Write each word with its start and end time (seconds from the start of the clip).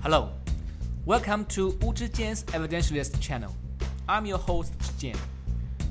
Hello, 0.00 0.30
welcome 1.06 1.44
to 1.46 1.70
Wu 1.82 1.92
Zhijian's 1.92 2.44
Evidentialist 2.44 3.20
channel. 3.20 3.52
I'm 4.08 4.26
your 4.26 4.38
host, 4.38 4.72
Zhijian. 4.78 5.18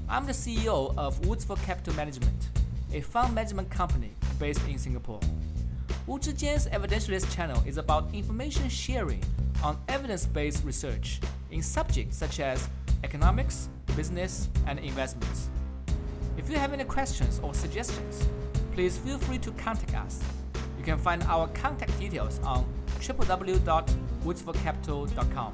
I'm 0.08 0.26
the 0.26 0.31
CEO 0.31 0.97
of 0.97 1.20
Woodsford 1.24 1.62
Capital 1.63 1.94
Management, 1.94 2.49
a 2.94 3.01
fund 3.01 3.35
management 3.35 3.70
company 3.70 4.12
based 4.40 4.65
in 4.65 4.78
Singapore. 4.78 5.20
Wu 6.08 6.17
Zhijian's 6.20 6.67
Evidentialist 6.67 7.35
channel 7.35 7.62
is 7.67 7.78
about 7.78 8.08
information 8.13 8.70
sharing 8.70 9.22
on 9.62 9.78
evidence-based 9.90 10.63
research 10.63 11.19
in 11.51 11.62
subjects 11.62 12.15
such 12.15 12.39
as 12.39 12.69
economics, 13.03 13.67
business, 13.97 14.47
and 14.67 14.79
investments. 14.79 15.49
If 16.38 16.49
you 16.49 16.58
have 16.58 16.71
any 16.71 16.85
questions 16.85 17.41
or 17.44 17.53
suggestions, 17.53 18.26
please 18.71 18.98
feel 18.98 19.20
free 19.20 19.39
to 19.39 19.52
contact 19.52 19.95
us. 19.95 20.23
You 20.77 20.85
can 20.85 20.98
find 20.98 21.21
our 21.23 21.49
contact 21.49 21.99
details 21.99 22.39
on 22.39 22.66
www.woodsfordcapital.com. 23.00 25.54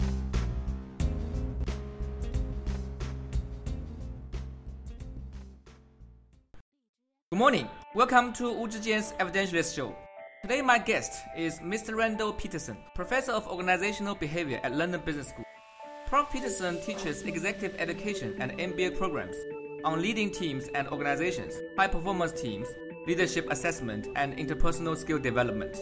Good 7.32 7.40
morning. 7.40 7.68
Welcome 7.96 8.34
to 8.34 8.54
Wu 8.54 8.68
Zhijian's 8.68 9.14
Evidentialist 9.14 9.76
Show. 9.76 9.96
Today, 10.44 10.62
my 10.62 10.78
guest 10.78 11.24
is 11.36 11.58
Mr. 11.60 11.96
Randall 11.96 12.34
Peterson, 12.34 12.78
Professor 12.94 13.32
of 13.32 13.48
Organizational 13.48 14.14
Behavior 14.14 14.60
at 14.64 14.76
London 14.76 15.02
Business 15.04 15.30
School. 15.30 15.46
Prof. 16.06 16.30
Peterson 16.32 16.80
teaches 16.82 17.24
executive 17.24 17.76
education 17.80 18.36
and 18.40 18.52
MBA 18.60 18.96
programs 18.98 19.36
on 19.84 20.00
leading 20.02 20.30
teams 20.30 20.68
and 20.76 20.88
organizations, 20.90 21.56
high 21.76 21.88
performance 21.88 22.40
teams, 22.40 22.68
leadership 23.08 23.52
assessment, 23.52 24.10
and 24.16 24.38
interpersonal 24.38 24.96
skill 24.96 25.18
development. 25.18 25.76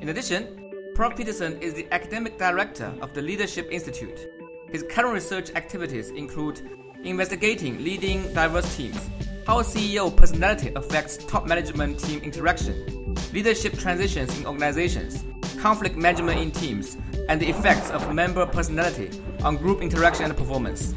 In 0.00 0.08
addition, 0.08 0.69
Prof. 1.00 1.16
Peterson 1.16 1.58
is 1.62 1.72
the 1.72 1.86
academic 1.94 2.36
director 2.36 2.92
of 3.00 3.14
the 3.14 3.22
Leadership 3.22 3.66
Institute. 3.70 4.30
His 4.70 4.82
current 4.82 5.14
research 5.14 5.48
activities 5.54 6.10
include 6.10 6.60
investigating 7.04 7.82
leading 7.82 8.30
diverse 8.34 8.76
teams, 8.76 9.08
how 9.46 9.62
CEO 9.62 10.14
personality 10.14 10.70
affects 10.76 11.16
top 11.16 11.46
management 11.46 12.00
team 12.00 12.20
interaction, 12.20 13.14
leadership 13.32 13.78
transitions 13.78 14.38
in 14.38 14.44
organizations, 14.44 15.24
conflict 15.58 15.96
management 15.96 16.38
in 16.38 16.50
teams, 16.50 16.98
and 17.30 17.40
the 17.40 17.48
effects 17.48 17.90
of 17.92 18.14
member 18.14 18.44
personality 18.44 19.08
on 19.42 19.56
group 19.56 19.80
interaction 19.80 20.26
and 20.26 20.36
performance. 20.36 20.94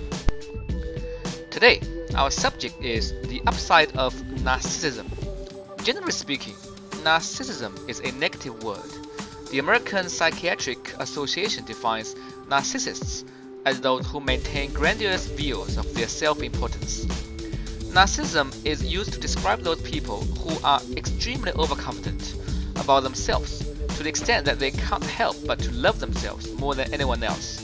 Today, 1.49 1.79
our 2.17 2.29
subject 2.29 2.75
is 2.83 3.13
the 3.29 3.41
upside 3.47 3.95
of 3.95 4.13
narcissism. 4.43 5.05
Generally 5.85 6.11
speaking, 6.11 6.55
narcissism 7.05 7.89
is 7.89 8.01
a 8.01 8.11
negative 8.17 8.61
word. 8.65 9.02
The 9.53 9.59
American 9.59 10.09
Psychiatric 10.09 10.95
Association 10.97 11.63
defines 11.63 12.15
narcissists 12.49 13.23
as 13.67 13.79
those 13.79 14.07
who 14.07 14.19
maintain 14.19 14.73
grandiose 14.73 15.27
views 15.27 15.77
of 15.77 15.93
their 15.93 16.07
self 16.07 16.41
importance. 16.41 17.05
Narcissism 17.93 18.51
is 18.65 18.83
used 18.83 19.13
to 19.13 19.19
describe 19.19 19.61
those 19.61 19.79
people 19.83 20.21
who 20.21 20.57
are 20.65 20.81
extremely 20.97 21.51
overconfident 21.51 22.33
about 22.77 23.03
themselves 23.03 23.59
to 23.95 24.01
the 24.01 24.09
extent 24.09 24.43
that 24.45 24.57
they 24.57 24.71
can't 24.71 25.03
help 25.03 25.37
but 25.45 25.59
to 25.59 25.71
love 25.73 25.99
themselves 25.99 26.51
more 26.53 26.73
than 26.73 26.91
anyone 26.91 27.21
else. 27.21 27.63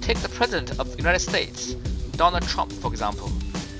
Take 0.00 0.18
the 0.18 0.28
President 0.28 0.78
of 0.78 0.92
the 0.92 0.98
United 0.98 1.18
States, 1.18 1.74
Donald 2.12 2.44
Trump, 2.44 2.70
for 2.70 2.86
example. 2.92 3.30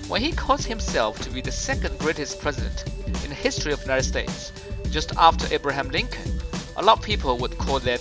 When 0.08 0.20
he 0.20 0.32
calls 0.32 0.66
himself 0.66 1.20
to 1.20 1.30
be 1.30 1.42
the 1.42 1.52
second 1.52 1.96
greatest 2.00 2.40
president 2.40 2.82
in 3.06 3.28
the 3.28 3.36
history 3.36 3.72
of 3.72 3.78
the 3.78 3.84
United 3.84 4.08
States, 4.08 4.50
just 4.90 5.14
after 5.14 5.46
Abraham 5.54 5.90
Lincoln, 5.90 6.35
a 6.76 6.82
lot 6.82 6.98
of 6.98 7.04
people 7.04 7.38
would 7.38 7.56
call 7.56 7.80
that 7.80 8.00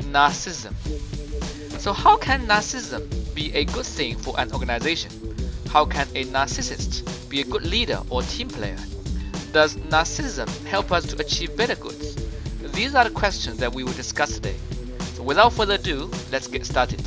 narcissism. 0.00 0.74
So, 1.78 1.92
how 1.92 2.16
can 2.16 2.46
narcissism 2.46 3.34
be 3.34 3.52
a 3.52 3.64
good 3.64 3.84
thing 3.84 4.16
for 4.16 4.38
an 4.40 4.50
organization? 4.52 5.10
How 5.68 5.84
can 5.84 6.06
a 6.14 6.24
narcissist 6.24 7.28
be 7.28 7.42
a 7.42 7.44
good 7.44 7.64
leader 7.64 8.00
or 8.08 8.22
team 8.22 8.48
player? 8.48 8.78
Does 9.52 9.76
narcissism 9.76 10.48
help 10.64 10.90
us 10.90 11.04
to 11.06 11.20
achieve 11.20 11.54
better 11.56 11.74
goods? 11.74 12.16
These 12.72 12.94
are 12.94 13.04
the 13.04 13.10
questions 13.10 13.58
that 13.58 13.72
we 13.72 13.84
will 13.84 13.92
discuss 13.92 14.34
today. 14.34 14.56
So, 15.12 15.22
without 15.22 15.52
further 15.52 15.74
ado, 15.74 16.10
let's 16.32 16.46
get 16.46 16.64
started. 16.64 17.02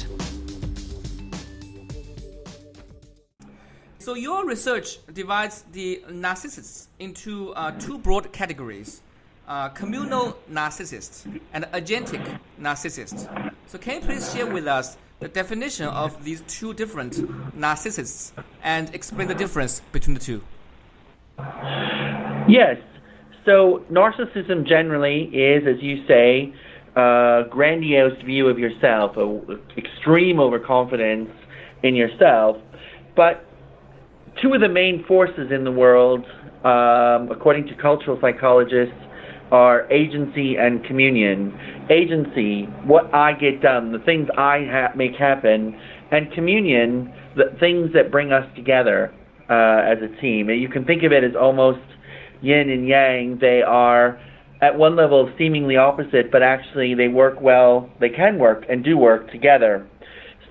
So, 3.97 4.13
your 4.13 4.45
research 4.45 4.99
divides 5.11 5.63
the 5.71 6.03
narcissists 6.09 6.87
into 6.99 7.53
uh, 7.53 7.71
two 7.71 7.97
broad 7.97 8.31
categories 8.31 9.01
uh, 9.47 9.69
communal 9.69 10.37
narcissist 10.51 11.25
and 11.53 11.65
agentic 11.65 12.39
narcissist. 12.59 13.53
So, 13.67 13.77
can 13.77 13.95
you 13.95 14.01
please 14.01 14.33
share 14.33 14.45
with 14.45 14.67
us 14.67 14.97
the 15.19 15.27
definition 15.27 15.87
of 15.87 16.23
these 16.23 16.41
two 16.47 16.73
different 16.73 17.13
narcissists 17.57 18.33
and 18.63 18.93
explain 18.93 19.27
the 19.27 19.35
difference 19.35 19.81
between 19.91 20.13
the 20.13 20.19
two? 20.19 20.41
Yes. 22.47 22.77
So, 23.45 23.85
narcissism 23.91 24.67
generally 24.67 25.23
is, 25.33 25.63
as 25.67 25.81
you 25.81 26.05
say, 26.07 26.53
a 26.95 27.43
grandiose 27.49 28.21
view 28.23 28.47
of 28.47 28.59
yourself, 28.59 29.15
extreme 29.77 30.39
overconfidence 30.39 31.29
in 31.83 31.95
yourself. 31.95 32.57
But 33.15 33.45
two 34.41 34.53
of 34.53 34.61
the 34.61 34.69
main 34.69 35.05
forces 35.05 35.51
in 35.51 35.63
the 35.63 35.71
world, 35.71 36.25
um, 36.63 37.31
according 37.31 37.67
to 37.67 37.75
cultural 37.75 38.17
psychologists, 38.19 38.95
are 39.51 39.89
agency 39.91 40.55
and 40.57 40.83
communion. 40.85 41.57
Agency, 41.89 42.63
what 42.85 43.13
I 43.13 43.33
get 43.33 43.61
done, 43.61 43.91
the 43.91 43.99
things 43.99 44.27
I 44.37 44.67
ha- 44.69 44.93
make 44.95 45.15
happen, 45.15 45.79
and 46.11 46.31
communion, 46.33 47.13
the 47.35 47.55
things 47.59 47.91
that 47.93 48.11
bring 48.11 48.31
us 48.31 48.45
together 48.55 49.13
uh, 49.49 49.81
as 49.85 49.97
a 50.01 50.21
team. 50.21 50.49
You 50.49 50.69
can 50.69 50.85
think 50.85 51.03
of 51.03 51.11
it 51.11 51.23
as 51.23 51.35
almost 51.39 51.79
yin 52.41 52.69
and 52.69 52.87
yang. 52.87 53.37
They 53.39 53.61
are 53.61 54.19
at 54.61 54.77
one 54.77 54.95
level 54.95 55.31
seemingly 55.37 55.77
opposite, 55.77 56.31
but 56.31 56.41
actually 56.41 56.95
they 56.95 57.07
work 57.07 57.39
well, 57.41 57.89
they 57.99 58.09
can 58.09 58.39
work 58.39 58.65
and 58.69 58.83
do 58.83 58.97
work 58.97 59.31
together. 59.31 59.87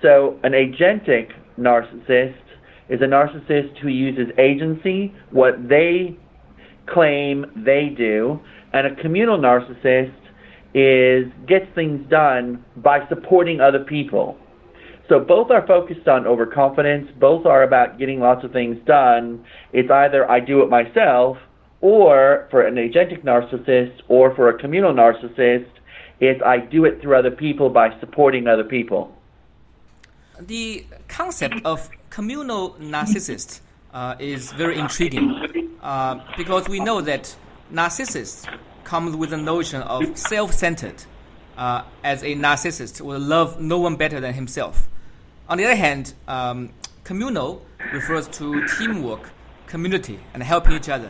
So, 0.01 0.39
an 0.43 0.51
agentic 0.51 1.31
narcissist 1.59 2.35
is 2.89 3.01
a 3.01 3.05
narcissist 3.05 3.77
who 3.81 3.89
uses 3.89 4.27
agency, 4.37 5.13
what 5.31 5.67
they 5.67 6.17
claim 6.87 7.45
they 7.65 7.93
do, 7.97 8.39
and 8.73 8.87
a 8.87 8.95
communal 8.95 9.37
narcissist 9.37 10.13
is 10.73 11.31
gets 11.47 11.65
things 11.73 12.07
done 12.09 12.63
by 12.77 13.07
supporting 13.07 13.59
other 13.61 13.83
people. 13.83 14.37
So 15.09 15.19
both 15.19 15.51
are 15.51 15.65
focused 15.65 16.07
on 16.07 16.27
overconfidence, 16.27 17.09
both 17.17 17.45
are 17.45 17.63
about 17.63 17.97
getting 17.97 18.19
lots 18.19 18.43
of 18.43 18.51
things 18.51 18.77
done. 18.85 19.45
It's 19.71 19.89
either 19.89 20.29
I 20.29 20.41
do 20.41 20.61
it 20.63 20.69
myself 20.69 21.37
or 21.81 22.47
for 22.51 22.61
an 22.65 22.75
agentic 22.75 23.23
narcissist 23.23 24.01
or 24.07 24.35
for 24.35 24.49
a 24.49 24.57
communal 24.57 24.93
narcissist, 24.93 25.69
it's 26.19 26.41
I 26.43 26.57
do 26.57 26.85
it 26.85 27.01
through 27.01 27.15
other 27.15 27.31
people 27.31 27.69
by 27.69 27.97
supporting 27.99 28.47
other 28.47 28.63
people. 28.63 29.15
The 30.39 30.85
concept 31.07 31.55
of 31.65 31.89
communal 32.09 32.71
narcissist 32.71 33.61
uh, 33.93 34.15
is 34.19 34.51
very 34.53 34.77
intriguing 34.77 35.77
uh, 35.81 36.19
because 36.35 36.67
we 36.67 36.79
know 36.79 37.01
that 37.01 37.35
narcissists 37.71 38.47
comes 38.87 39.17
with 39.17 39.31
the 39.31 39.37
notion 39.37 39.81
of 39.81 40.17
self-centered. 40.17 41.03
Uh, 41.57 41.83
as 42.05 42.23
a 42.23 42.35
narcissist 42.35 43.01
will 43.01 43.19
love 43.19 43.59
no 43.59 43.77
one 43.77 43.97
better 43.97 44.21
than 44.21 44.33
himself. 44.33 44.87
On 45.49 45.57
the 45.57 45.65
other 45.65 45.75
hand, 45.75 46.13
um, 46.27 46.69
communal 47.03 47.65
refers 47.91 48.29
to 48.29 48.65
teamwork, 48.77 49.29
community, 49.65 50.19
and 50.33 50.41
helping 50.41 50.71
each 50.71 50.87
other. 50.87 51.09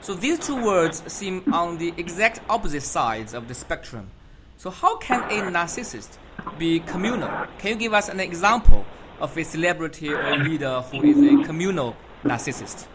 So 0.00 0.14
these 0.14 0.40
two 0.40 0.60
words 0.60 1.04
seem 1.06 1.44
on 1.52 1.78
the 1.78 1.94
exact 1.96 2.40
opposite 2.48 2.82
sides 2.82 3.32
of 3.32 3.46
the 3.46 3.54
spectrum. 3.54 4.10
So 4.56 4.70
how 4.70 4.96
can 4.96 5.20
a 5.30 5.52
narcissist 5.52 6.18
be 6.58 6.80
communal? 6.80 7.30
Can 7.58 7.70
you 7.70 7.76
give 7.76 7.94
us 7.94 8.08
an 8.08 8.18
example 8.18 8.84
of 9.20 9.36
a 9.36 9.44
celebrity 9.44 10.12
or 10.12 10.36
leader 10.38 10.80
who 10.80 11.02
is 11.04 11.18
a 11.18 11.46
communal 11.46 11.94
narcissist? 12.24 12.86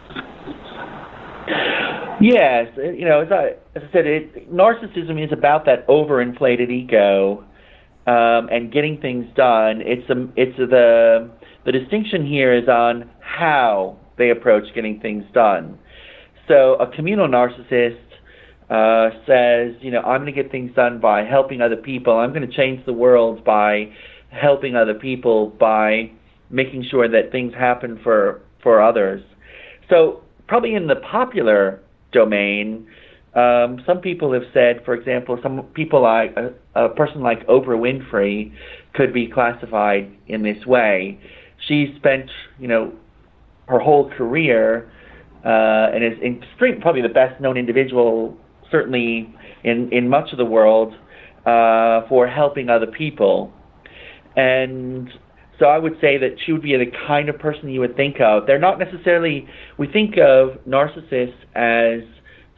Yes, 2.21 2.67
you 2.77 3.05
know, 3.05 3.21
as 3.21 3.31
I, 3.31 3.47
as 3.77 3.83
I 3.89 3.91
said, 3.93 4.05
it, 4.05 4.51
narcissism 4.53 5.23
is 5.23 5.31
about 5.31 5.65
that 5.65 5.87
overinflated 5.87 6.69
ego 6.69 7.45
um, 8.07 8.49
and 8.51 8.71
getting 8.71 8.99
things 8.99 9.25
done. 9.35 9.81
It's 9.81 10.09
a, 10.09 10.27
it's 10.35 10.57
a, 10.59 10.65
the 10.65 11.31
the 11.65 11.71
distinction 11.71 12.25
here 12.25 12.53
is 12.53 12.67
on 12.67 13.09
how 13.19 13.97
they 14.17 14.31
approach 14.31 14.63
getting 14.73 14.99
things 14.99 15.23
done. 15.33 15.77
So 16.47 16.75
a 16.75 16.87
communal 16.95 17.27
narcissist 17.27 17.99
uh, 18.69 19.09
says, 19.27 19.75
you 19.81 19.91
know, 19.91 20.01
I'm 20.01 20.21
going 20.21 20.33
to 20.33 20.43
get 20.43 20.51
things 20.51 20.73
done 20.75 20.99
by 20.99 21.23
helping 21.23 21.61
other 21.61 21.75
people. 21.75 22.17
I'm 22.17 22.33
going 22.33 22.47
to 22.49 22.55
change 22.55 22.85
the 22.85 22.93
world 22.93 23.43
by 23.43 23.91
helping 24.29 24.75
other 24.75 24.93
people 24.93 25.51
by 25.59 26.11
making 26.49 26.85
sure 26.89 27.07
that 27.07 27.31
things 27.31 27.53
happen 27.53 27.99
for 28.03 28.41
for 28.61 28.81
others. 28.81 29.21
So 29.89 30.23
probably 30.47 30.75
in 30.75 30.87
the 30.87 30.97
popular 31.11 31.81
domain, 32.11 32.87
Um, 33.35 33.83
some 33.85 33.99
people 34.01 34.33
have 34.33 34.47
said, 34.53 34.83
for 34.85 34.93
example, 34.95 35.37
some 35.43 35.61
people 35.73 36.01
like 36.01 36.35
a, 36.35 36.53
a 36.85 36.89
person 36.89 37.21
like 37.21 37.45
Oprah 37.47 37.77
Winfrey 37.77 38.51
could 38.95 39.13
be 39.13 39.27
classified 39.27 40.11
in 40.27 40.41
this 40.41 40.65
way. 40.65 41.19
She 41.67 41.93
spent, 41.97 42.29
you 42.57 42.67
know, 42.67 42.91
her 43.67 43.79
whole 43.79 44.09
career 44.09 44.91
uh, 45.45 45.93
and 45.93 46.03
is 46.03 46.17
probably 46.81 47.03
the 47.03 47.13
best 47.13 47.39
known 47.39 47.55
individual, 47.55 48.35
certainly 48.71 49.33
in 49.63 49.89
in 49.91 50.09
much 50.09 50.31
of 50.31 50.37
the 50.39 50.45
world, 50.45 50.93
uh, 51.45 52.07
for 52.09 52.27
helping 52.27 52.69
other 52.69 52.87
people. 52.87 53.53
And 54.35 55.09
so 55.59 55.65
I 55.65 55.77
would 55.77 55.97
say 55.99 56.17
that 56.17 56.37
she 56.45 56.53
would 56.53 56.61
be 56.61 56.75
the 56.77 56.91
kind 57.05 57.27
of 57.27 57.37
person 57.37 57.69
you 57.69 57.81
would 57.81 57.97
think 57.97 58.21
of. 58.21 58.47
They're 58.47 58.59
not 58.59 58.79
necessarily. 58.79 59.47
We 59.77 59.87
think 59.87 60.15
of 60.17 60.57
narcissists 60.65 61.35
as 61.53 62.07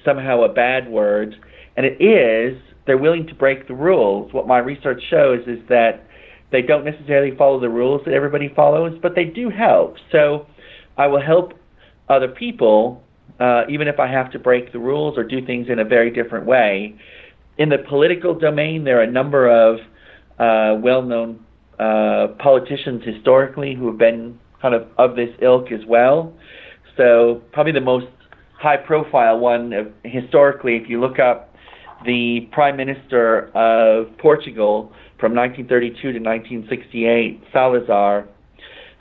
somehow 0.06 0.44
a 0.44 0.54
bad 0.54 0.88
word, 0.88 1.36
and 1.76 1.86
it 1.86 2.02
is. 2.02 2.62
They're 2.86 2.98
willing 2.98 3.28
to 3.28 3.36
break 3.36 3.68
the 3.68 3.74
rules. 3.74 4.34
What 4.34 4.48
my 4.48 4.58
research 4.58 5.02
shows 5.10 5.42
is 5.48 5.60
that 5.70 6.06
they 6.52 6.62
don't 6.62 6.84
necessarily 6.84 7.36
follow 7.36 7.60
the 7.60 7.70
rules 7.70 8.02
that 8.06 8.14
everybody 8.14 8.52
follows, 8.56 8.98
but 9.02 9.14
they 9.16 9.26
do 9.26 9.50
help. 9.50 9.96
So 10.12 10.48
I 10.98 11.08
will 11.08 11.22
help 11.22 11.54
other 12.10 12.28
people, 12.28 13.04
uh, 13.40 13.64
even 13.70 13.88
if 13.88 14.00
I 14.00 14.08
have 14.08 14.32
to 14.32 14.40
break 14.40 14.74
the 14.74 14.80
rules 14.80 15.18
or 15.18 15.24
do 15.24 15.46
things 15.46 15.68
in 15.70 15.80
a 15.80 15.86
very 15.86 16.12
different 16.12 16.46
way. 16.46 16.96
In 17.58 17.70
the 17.70 17.78
political 17.88 18.38
domain, 18.38 18.84
there 18.84 19.00
are 19.00 19.04
a 19.04 19.12
number 19.12 19.50
of 19.50 19.80
uh, 20.40 20.82
well 20.82 21.04
known 21.04 21.46
uh, 21.82 22.28
politicians 22.40 23.02
historically 23.04 23.74
who 23.74 23.88
have 23.88 23.98
been 23.98 24.40
kind 24.62 24.76
of 24.76 24.88
of 24.98 25.16
this 25.16 25.30
ilk 25.42 25.72
as 25.72 25.82
well. 25.88 26.34
So, 26.96 27.42
probably 27.54 27.72
the 27.72 27.82
most 27.82 28.08
high 28.54 28.78
profile 28.78 29.40
one 29.40 29.74
of, 29.74 29.88
historically, 30.04 30.76
if 30.76 30.88
you 30.88 31.02
look 31.02 31.18
up 31.18 31.56
the 32.06 32.48
Prime 32.52 32.78
Minister 32.78 33.48
of 33.56 34.16
Portugal 34.20 34.92
from 35.20 35.34
1932 35.34 36.02
to 36.02 36.20
1968, 36.20 37.44
Salazar, 37.52 38.28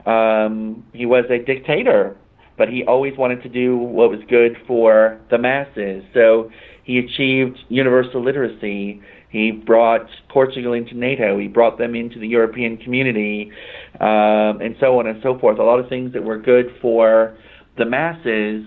um, 0.06 0.84
he 0.92 1.04
was 1.04 1.24
a 1.30 1.44
dictator, 1.44 2.16
but 2.56 2.68
he 2.68 2.84
always 2.86 3.16
wanted 3.18 3.42
to 3.42 3.48
do 3.48 3.76
what 3.76 4.10
was 4.10 4.20
good 4.28 4.56
for 4.66 5.20
the 5.30 5.38
masses. 5.38 6.02
So 6.14 6.50
he 6.84 6.98
achieved 6.98 7.58
universal 7.68 8.24
literacy. 8.24 9.02
He 9.30 9.52
brought 9.52 10.06
Portugal 10.28 10.72
into 10.72 10.96
NATO. 10.96 11.38
He 11.38 11.46
brought 11.46 11.78
them 11.78 11.94
into 11.94 12.18
the 12.18 12.26
European 12.26 12.76
community, 12.76 13.52
um, 14.00 14.60
and 14.60 14.74
so 14.80 14.98
on 14.98 15.06
and 15.06 15.22
so 15.22 15.38
forth. 15.38 15.58
A 15.58 15.62
lot 15.62 15.78
of 15.78 15.88
things 15.88 16.12
that 16.14 16.24
were 16.24 16.38
good 16.38 16.66
for 16.80 17.36
the 17.78 17.84
masses 17.84 18.64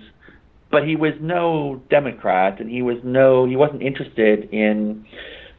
but 0.74 0.88
he 0.88 0.96
was 0.96 1.14
no 1.22 1.84
Democrat, 1.92 2.60
and 2.60 2.68
he 2.68 2.82
was 2.82 2.98
no 3.04 3.46
he 3.46 3.56
wasn't 3.56 3.84
interested 3.84 4.52
in 4.52 5.06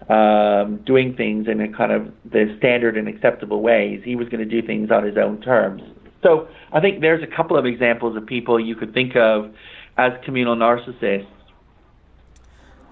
um, 0.08 0.82
doing 0.84 1.14
things 1.16 1.46
in 1.46 1.60
a 1.60 1.68
kind 1.72 1.92
of 1.92 2.12
the 2.30 2.52
standard 2.58 2.98
and 2.98 3.06
acceptable 3.06 3.62
ways. 3.62 4.00
He 4.04 4.16
was 4.16 4.28
going 4.28 4.46
to 4.46 4.60
do 4.60 4.66
things 4.66 4.90
on 4.90 5.04
his 5.04 5.16
own 5.16 5.40
terms. 5.40 5.82
So 6.24 6.48
I 6.72 6.80
think 6.80 7.00
there's 7.00 7.22
a 7.22 7.36
couple 7.36 7.56
of 7.56 7.64
examples 7.64 8.16
of 8.16 8.26
people 8.26 8.58
you 8.58 8.74
could 8.74 8.92
think 8.92 9.14
of 9.14 9.52
as 9.96 10.10
communal 10.24 10.56
narcissists. 10.56 11.28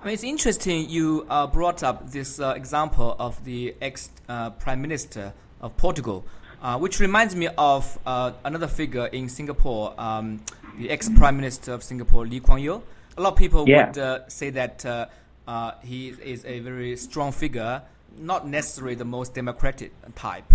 I 0.02 0.06
mean, 0.06 0.14
it's 0.14 0.24
interesting 0.24 0.90
you 0.90 1.24
uh, 1.30 1.46
brought 1.46 1.84
up 1.84 2.10
this 2.10 2.40
uh, 2.40 2.54
example 2.56 3.14
of 3.20 3.42
the 3.44 3.76
ex 3.80 4.10
uh, 4.28 4.50
prime 4.50 4.82
minister 4.82 5.32
of 5.60 5.76
Portugal, 5.76 6.24
uh, 6.60 6.76
which 6.76 6.98
reminds 6.98 7.36
me 7.36 7.48
of 7.56 7.98
uh, 8.04 8.32
another 8.44 8.66
figure 8.66 9.06
in 9.06 9.28
Singapore. 9.28 9.94
Um, 9.96 10.40
the 10.78 10.90
ex-prime 10.90 11.36
minister 11.36 11.72
of 11.72 11.82
Singapore, 11.82 12.26
Lee 12.26 12.40
Kuan 12.40 12.60
Yew. 12.60 12.82
A 13.16 13.22
lot 13.22 13.34
of 13.34 13.38
people 13.38 13.68
yeah. 13.68 13.86
would 13.86 13.98
uh, 13.98 14.28
say 14.28 14.50
that 14.50 14.84
uh, 14.84 15.06
uh, 15.46 15.72
he 15.82 16.08
is 16.08 16.44
a 16.44 16.60
very 16.60 16.96
strong 16.96 17.30
figure, 17.30 17.82
not 18.18 18.48
necessarily 18.48 18.94
the 18.94 19.04
most 19.04 19.34
democratic 19.34 19.92
type, 20.14 20.52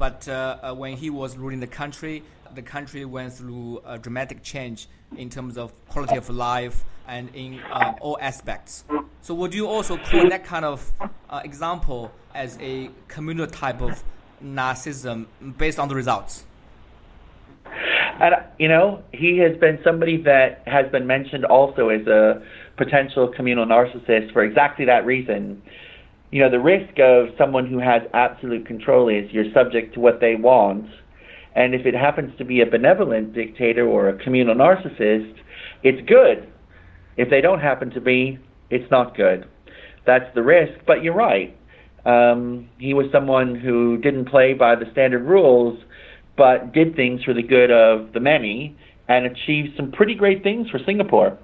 but 0.00 0.26
uh, 0.28 0.56
uh, 0.62 0.74
when 0.74 0.96
he 0.96 1.10
was 1.10 1.36
ruling 1.36 1.60
the 1.60 1.66
country, 1.66 2.22
the 2.54 2.62
country 2.62 3.04
went 3.04 3.34
through 3.34 3.82
a 3.84 3.98
dramatic 3.98 4.42
change 4.42 4.88
in 5.18 5.28
terms 5.28 5.58
of 5.58 5.74
quality 5.90 6.16
of 6.16 6.30
life 6.30 6.84
and 7.06 7.28
in 7.34 7.60
uh, 7.70 7.92
all 8.00 8.16
aspects. 8.18 8.84
So, 9.20 9.34
would 9.34 9.52
you 9.52 9.66
also 9.66 9.98
call 9.98 10.26
that 10.30 10.46
kind 10.46 10.64
of 10.64 10.90
example 11.44 12.12
as 12.34 12.56
a 12.62 12.90
communal 13.08 13.46
type 13.46 13.82
of 13.82 14.02
narcissism 14.42 15.26
based 15.58 15.78
on 15.78 15.88
the 15.88 15.94
results? 15.94 16.44
And, 17.66 18.34
you 18.58 18.68
know, 18.68 19.02
he 19.12 19.36
has 19.38 19.56
been 19.58 19.80
somebody 19.84 20.16
that 20.22 20.62
has 20.66 20.90
been 20.90 21.06
mentioned 21.06 21.44
also 21.44 21.90
as 21.90 22.06
a 22.06 22.42
potential 22.78 23.28
communal 23.28 23.66
narcissist 23.66 24.32
for 24.32 24.42
exactly 24.42 24.86
that 24.86 25.04
reason. 25.04 25.60
You 26.30 26.42
know, 26.42 26.50
the 26.50 26.60
risk 26.60 26.98
of 27.00 27.34
someone 27.36 27.66
who 27.66 27.78
has 27.78 28.02
absolute 28.14 28.66
control 28.66 29.08
is 29.08 29.30
you're 29.32 29.52
subject 29.52 29.94
to 29.94 30.00
what 30.00 30.20
they 30.20 30.36
want. 30.36 30.86
And 31.56 31.74
if 31.74 31.84
it 31.86 31.94
happens 31.94 32.36
to 32.38 32.44
be 32.44 32.60
a 32.60 32.66
benevolent 32.66 33.34
dictator 33.34 33.86
or 33.86 34.08
a 34.08 34.22
communal 34.22 34.54
narcissist, 34.54 35.34
it's 35.82 36.08
good. 36.08 36.48
If 37.16 37.28
they 37.30 37.40
don't 37.40 37.60
happen 37.60 37.90
to 37.90 38.00
be, 38.00 38.38
it's 38.70 38.88
not 38.90 39.16
good. 39.16 39.46
That's 40.06 40.32
the 40.34 40.42
risk. 40.42 40.72
But 40.86 41.02
you're 41.02 41.14
right. 41.14 41.56
Um, 42.06 42.68
he 42.78 42.94
was 42.94 43.06
someone 43.12 43.56
who 43.56 43.98
didn't 43.98 44.28
play 44.28 44.54
by 44.54 44.76
the 44.76 44.86
standard 44.92 45.24
rules 45.24 45.78
but 46.40 46.72
did 46.72 46.96
things 46.96 47.22
for 47.22 47.34
the 47.34 47.42
good 47.42 47.70
of 47.70 48.14
the 48.14 48.20
many 48.20 48.74
and 49.08 49.26
achieved 49.26 49.76
some 49.76 49.92
pretty 49.92 50.14
great 50.14 50.42
things 50.42 50.70
for 50.70 50.78
Singapore. 50.86 51.36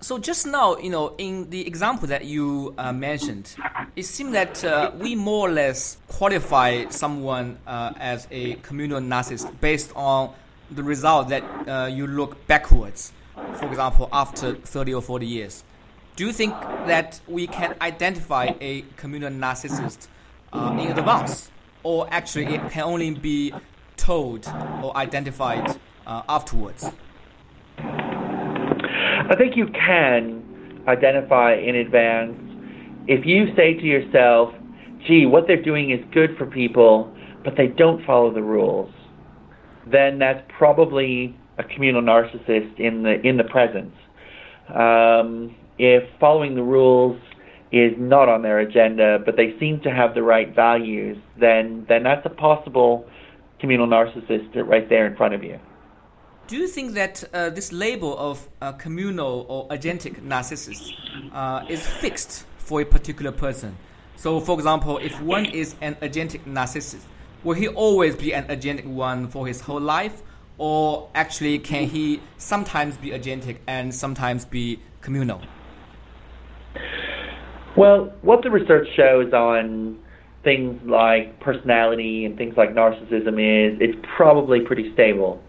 So 0.00 0.18
just 0.18 0.46
now, 0.46 0.76
you 0.76 0.90
know, 0.90 1.14
in 1.16 1.48
the 1.48 1.66
example 1.66 2.06
that 2.08 2.24
you 2.26 2.74
uh, 2.76 2.92
mentioned, 2.92 3.54
it 3.96 4.02
seemed 4.02 4.34
that 4.34 4.62
uh, 4.62 4.92
we 4.98 5.14
more 5.14 5.48
or 5.48 5.50
less 5.50 5.96
qualify 6.08 6.86
someone 6.90 7.58
uh, 7.66 7.94
as 7.98 8.28
a 8.30 8.54
communal 8.56 9.00
narcissist 9.00 9.58
based 9.60 9.92
on 9.96 10.34
the 10.70 10.82
result 10.82 11.28
that 11.30 11.42
uh, 11.68 11.86
you 11.86 12.06
look 12.06 12.46
backwards. 12.46 13.12
For 13.54 13.66
example, 13.66 14.08
after 14.12 14.54
30 14.54 14.94
or 14.94 15.02
40 15.02 15.26
years, 15.26 15.64
do 16.14 16.26
you 16.26 16.32
think 16.32 16.52
that 16.86 17.20
we 17.26 17.46
can 17.46 17.74
identify 17.80 18.50
a 18.60 18.82
communal 18.96 19.30
narcissist 19.30 20.08
uh, 20.52 20.76
in 20.78 20.96
advance, 20.96 21.50
or 21.82 22.06
actually 22.10 22.54
it 22.54 22.70
can 22.70 22.84
only 22.84 23.10
be 23.12 23.52
told 23.96 24.46
or 24.82 24.94
identified 24.96 25.78
uh, 26.06 26.22
afterwards? 26.28 26.90
I 29.28 29.34
think 29.34 29.56
you 29.56 29.66
can 29.66 30.84
identify 30.86 31.54
in 31.54 31.74
advance. 31.74 32.36
If 33.08 33.26
you 33.26 33.46
say 33.56 33.74
to 33.74 33.84
yourself, 33.84 34.54
gee, 35.06 35.26
what 35.26 35.48
they're 35.48 35.62
doing 35.62 35.90
is 35.90 36.00
good 36.12 36.36
for 36.38 36.46
people, 36.46 37.12
but 37.42 37.54
they 37.56 37.66
don't 37.66 38.04
follow 38.06 38.32
the 38.32 38.42
rules, 38.42 38.92
then 39.90 40.18
that's 40.18 40.42
probably 40.56 41.36
a 41.58 41.64
communal 41.64 42.02
narcissist 42.02 42.78
in 42.78 43.02
the 43.02 43.20
in 43.22 43.36
the 43.36 43.44
present. 43.44 43.92
Um, 44.74 45.54
if 45.78 46.04
following 46.20 46.54
the 46.54 46.62
rules 46.62 47.20
is 47.72 47.92
not 47.98 48.28
on 48.28 48.42
their 48.42 48.60
agenda, 48.60 49.18
but 49.24 49.36
they 49.36 49.58
seem 49.58 49.80
to 49.80 49.90
have 49.90 50.14
the 50.14 50.22
right 50.22 50.54
values, 50.54 51.16
then 51.40 51.84
then 51.88 52.04
that's 52.04 52.24
a 52.26 52.30
possible 52.30 53.06
communal 53.60 53.86
narcissist 53.86 54.54
right 54.68 54.88
there 54.88 55.06
in 55.06 55.16
front 55.16 55.34
of 55.34 55.42
you. 55.42 55.58
Do 56.46 56.56
you 56.56 56.68
think 56.68 56.92
that 56.92 57.24
uh, 57.34 57.50
this 57.50 57.72
label 57.72 58.16
of 58.16 58.48
uh, 58.62 58.70
communal 58.72 59.46
or 59.48 59.66
agentic 59.68 60.22
narcissist 60.22 60.92
uh, 61.32 61.64
is 61.68 61.84
fixed 61.84 62.46
for 62.58 62.80
a 62.80 62.84
particular 62.84 63.32
person? 63.32 63.76
So, 64.14 64.38
for 64.38 64.54
example, 64.54 64.98
if 64.98 65.20
one 65.20 65.46
is 65.46 65.74
an 65.80 65.96
agentic 65.96 66.44
narcissist, 66.44 67.02
will 67.42 67.54
he 67.54 67.66
always 67.66 68.14
be 68.14 68.32
an 68.32 68.44
agentic 68.44 68.86
one 68.86 69.26
for 69.26 69.48
his 69.48 69.60
whole 69.60 69.80
life? 69.80 70.22
Or 70.56 71.08
actually, 71.16 71.58
can 71.58 71.88
he 71.88 72.22
sometimes 72.38 72.96
be 72.96 73.10
agentic 73.10 73.56
and 73.66 73.92
sometimes 73.92 74.44
be 74.44 74.78
communal? 75.00 75.42
Well, 77.76 78.14
what 78.22 78.44
the 78.44 78.52
research 78.52 78.86
shows 78.94 79.32
on 79.32 79.98
things 80.44 80.80
like 80.88 81.40
personality 81.40 82.24
and 82.24 82.38
things 82.38 82.56
like 82.56 82.70
narcissism 82.70 83.34
is, 83.34 83.78
it's 83.80 83.98
probably 84.16 84.60
pretty 84.60 84.92
stable. 84.94 85.42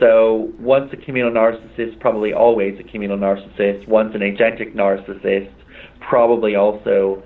So 0.00 0.52
once 0.58 0.90
a 0.92 0.96
communal 0.96 1.30
narcissist, 1.30 2.00
probably 2.00 2.32
always 2.32 2.80
a 2.80 2.90
communal 2.90 3.18
narcissist. 3.18 3.86
Once 3.86 4.14
an 4.14 4.22
agentic 4.22 4.74
narcissist, 4.74 5.52
probably 6.00 6.56
also 6.56 7.22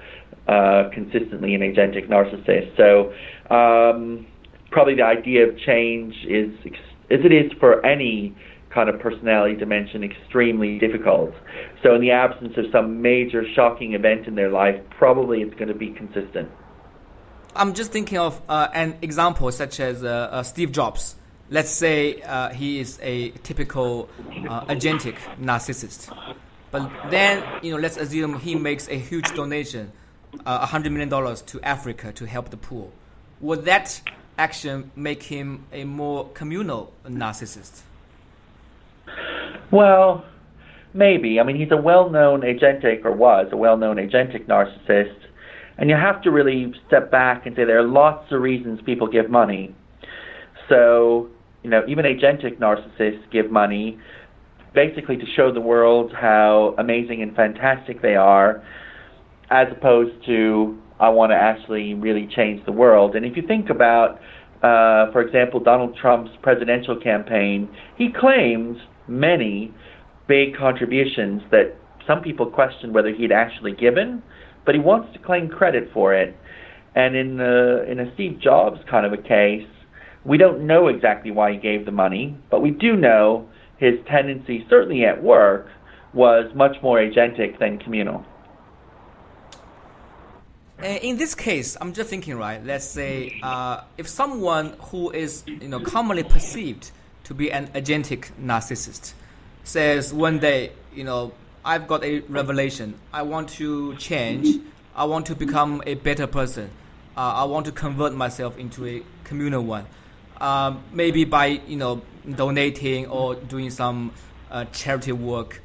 uh, 0.48 0.90
consistently 0.92 1.54
an 1.54 1.60
agentic 1.62 2.08
narcissist. 2.08 2.76
So 2.76 3.14
um, 3.54 4.26
probably 4.70 4.96
the 4.96 5.04
idea 5.04 5.48
of 5.48 5.56
change 5.58 6.14
is, 6.28 6.50
as 7.10 7.20
it 7.24 7.32
is 7.32 7.52
for 7.60 7.84
any 7.86 8.34
kind 8.70 8.88
of 8.88 8.98
personality 9.00 9.54
dimension, 9.54 10.02
extremely 10.02 10.80
difficult. 10.80 11.32
So 11.82 11.94
in 11.94 12.00
the 12.00 12.10
absence 12.10 12.54
of 12.56 12.64
some 12.72 13.00
major 13.00 13.44
shocking 13.54 13.94
event 13.94 14.26
in 14.26 14.34
their 14.34 14.50
life, 14.50 14.74
probably 14.98 15.42
it's 15.42 15.54
going 15.54 15.68
to 15.68 15.74
be 15.74 15.90
consistent. 15.90 16.50
I'm 17.54 17.72
just 17.72 17.92
thinking 17.92 18.18
of 18.18 18.42
uh, 18.48 18.66
an 18.74 18.98
example 19.00 19.50
such 19.52 19.78
as 19.78 20.02
uh, 20.02 20.08
uh, 20.08 20.42
Steve 20.42 20.72
Jobs. 20.72 21.14
Let's 21.54 21.70
say 21.70 22.20
uh, 22.22 22.48
he 22.48 22.80
is 22.80 22.98
a 23.00 23.30
typical 23.44 24.08
uh, 24.50 24.64
agentic 24.64 25.14
narcissist, 25.40 26.12
But 26.72 26.90
then, 27.10 27.44
you 27.62 27.70
know, 27.70 27.78
let's 27.78 27.96
assume 27.96 28.40
he 28.40 28.56
makes 28.56 28.88
a 28.88 28.98
huge 28.98 29.32
donation, 29.36 29.92
uh, 30.44 30.66
$100 30.66 30.90
million 30.90 31.08
to 31.36 31.60
Africa 31.62 32.10
to 32.10 32.26
help 32.26 32.50
the 32.50 32.56
poor. 32.56 32.90
Would 33.40 33.66
that 33.66 34.00
action 34.36 34.90
make 34.96 35.22
him 35.22 35.64
a 35.72 35.84
more 35.84 36.28
communal 36.30 36.92
narcissist? 37.06 37.82
Well, 39.70 40.24
maybe. 40.92 41.38
I 41.38 41.44
mean, 41.44 41.54
he's 41.54 41.70
a 41.70 41.80
well-known 41.80 42.40
agentic, 42.40 43.04
or 43.04 43.12
was 43.12 43.46
a 43.52 43.56
well-known 43.56 43.98
agentic 43.98 44.46
narcissist, 44.46 45.20
and 45.78 45.88
you 45.88 45.94
have 45.94 46.20
to 46.22 46.32
really 46.32 46.74
step 46.88 47.12
back 47.12 47.46
and 47.46 47.54
say 47.54 47.62
there 47.64 47.78
are 47.78 47.86
lots 47.86 48.32
of 48.32 48.40
reasons 48.42 48.80
people 48.82 49.06
give 49.06 49.30
money. 49.30 49.72
So, 50.68 51.30
you 51.64 51.70
know, 51.70 51.82
even 51.88 52.04
agentic 52.04 52.58
narcissists 52.58 53.28
give 53.32 53.50
money 53.50 53.98
basically 54.74 55.16
to 55.16 55.24
show 55.34 55.52
the 55.52 55.60
world 55.60 56.12
how 56.12 56.74
amazing 56.78 57.22
and 57.22 57.34
fantastic 57.34 58.02
they 58.02 58.14
are, 58.14 58.62
as 59.50 59.68
opposed 59.72 60.24
to 60.26 60.78
I 61.00 61.08
want 61.08 61.32
to 61.32 61.36
actually 61.36 61.94
really 61.94 62.28
change 62.34 62.64
the 62.66 62.72
world. 62.72 63.16
And 63.16 63.24
if 63.24 63.36
you 63.36 63.42
think 63.46 63.70
about, 63.70 64.20
uh, 64.62 65.10
for 65.12 65.22
example, 65.22 65.58
Donald 65.58 65.96
Trump's 66.00 66.30
presidential 66.42 67.00
campaign, 67.00 67.68
he 67.96 68.10
claims 68.12 68.76
many 69.08 69.72
big 70.28 70.56
contributions 70.56 71.42
that 71.50 71.76
some 72.06 72.20
people 72.20 72.46
question 72.46 72.92
whether 72.92 73.12
he'd 73.12 73.32
actually 73.32 73.72
given, 73.72 74.22
but 74.66 74.74
he 74.74 74.80
wants 74.80 75.12
to 75.14 75.18
claim 75.18 75.48
credit 75.48 75.88
for 75.92 76.14
it. 76.14 76.36
And 76.94 77.16
in 77.16 77.38
the 77.38 77.84
in 77.90 77.98
a 77.98 78.12
Steve 78.14 78.38
Jobs 78.40 78.78
kind 78.88 79.04
of 79.04 79.12
a 79.12 79.20
case, 79.20 79.66
we 80.24 80.38
don't 80.38 80.66
know 80.66 80.88
exactly 80.88 81.30
why 81.30 81.52
he 81.52 81.58
gave 81.58 81.84
the 81.84 81.92
money, 81.92 82.36
but 82.50 82.62
we 82.62 82.70
do 82.70 82.96
know 82.96 83.48
his 83.76 83.94
tendency, 84.06 84.66
certainly 84.70 85.04
at 85.04 85.22
work, 85.22 85.68
was 86.12 86.52
much 86.54 86.76
more 86.82 86.98
agentic 86.98 87.58
than 87.58 87.78
communal. 87.78 88.24
Uh, 90.82 90.86
in 90.86 91.16
this 91.16 91.34
case, 91.34 91.76
I'm 91.80 91.92
just 91.92 92.10
thinking, 92.10 92.36
right? 92.36 92.64
Let's 92.64 92.84
say 92.84 93.38
uh, 93.42 93.82
if 93.96 94.08
someone 94.08 94.74
who 94.90 95.10
is, 95.10 95.44
you 95.46 95.68
know, 95.68 95.80
commonly 95.80 96.24
perceived 96.24 96.90
to 97.24 97.34
be 97.34 97.50
an 97.50 97.68
agentic 97.68 98.30
narcissist 98.40 99.14
says 99.64 100.12
one 100.12 100.38
day, 100.38 100.72
you 100.94 101.04
know, 101.04 101.32
I've 101.64 101.88
got 101.88 102.04
a 102.04 102.20
revelation. 102.20 102.94
I 103.12 103.22
want 103.22 103.48
to 103.50 103.96
change. 103.96 104.60
I 104.94 105.04
want 105.04 105.26
to 105.26 105.34
become 105.34 105.82
a 105.86 105.94
better 105.94 106.26
person. 106.26 106.70
Uh, 107.16 107.20
I 107.20 107.44
want 107.44 107.66
to 107.66 107.72
convert 107.72 108.14
myself 108.14 108.58
into 108.58 108.86
a 108.86 109.02
communal 109.24 109.62
one. 109.62 109.86
Um, 110.40 110.82
maybe 110.92 111.24
by 111.24 111.46
you 111.46 111.76
know 111.76 112.02
donating 112.36 113.06
or 113.06 113.34
doing 113.34 113.70
some 113.70 114.12
uh, 114.50 114.64
charity 114.66 115.12
work. 115.12 115.62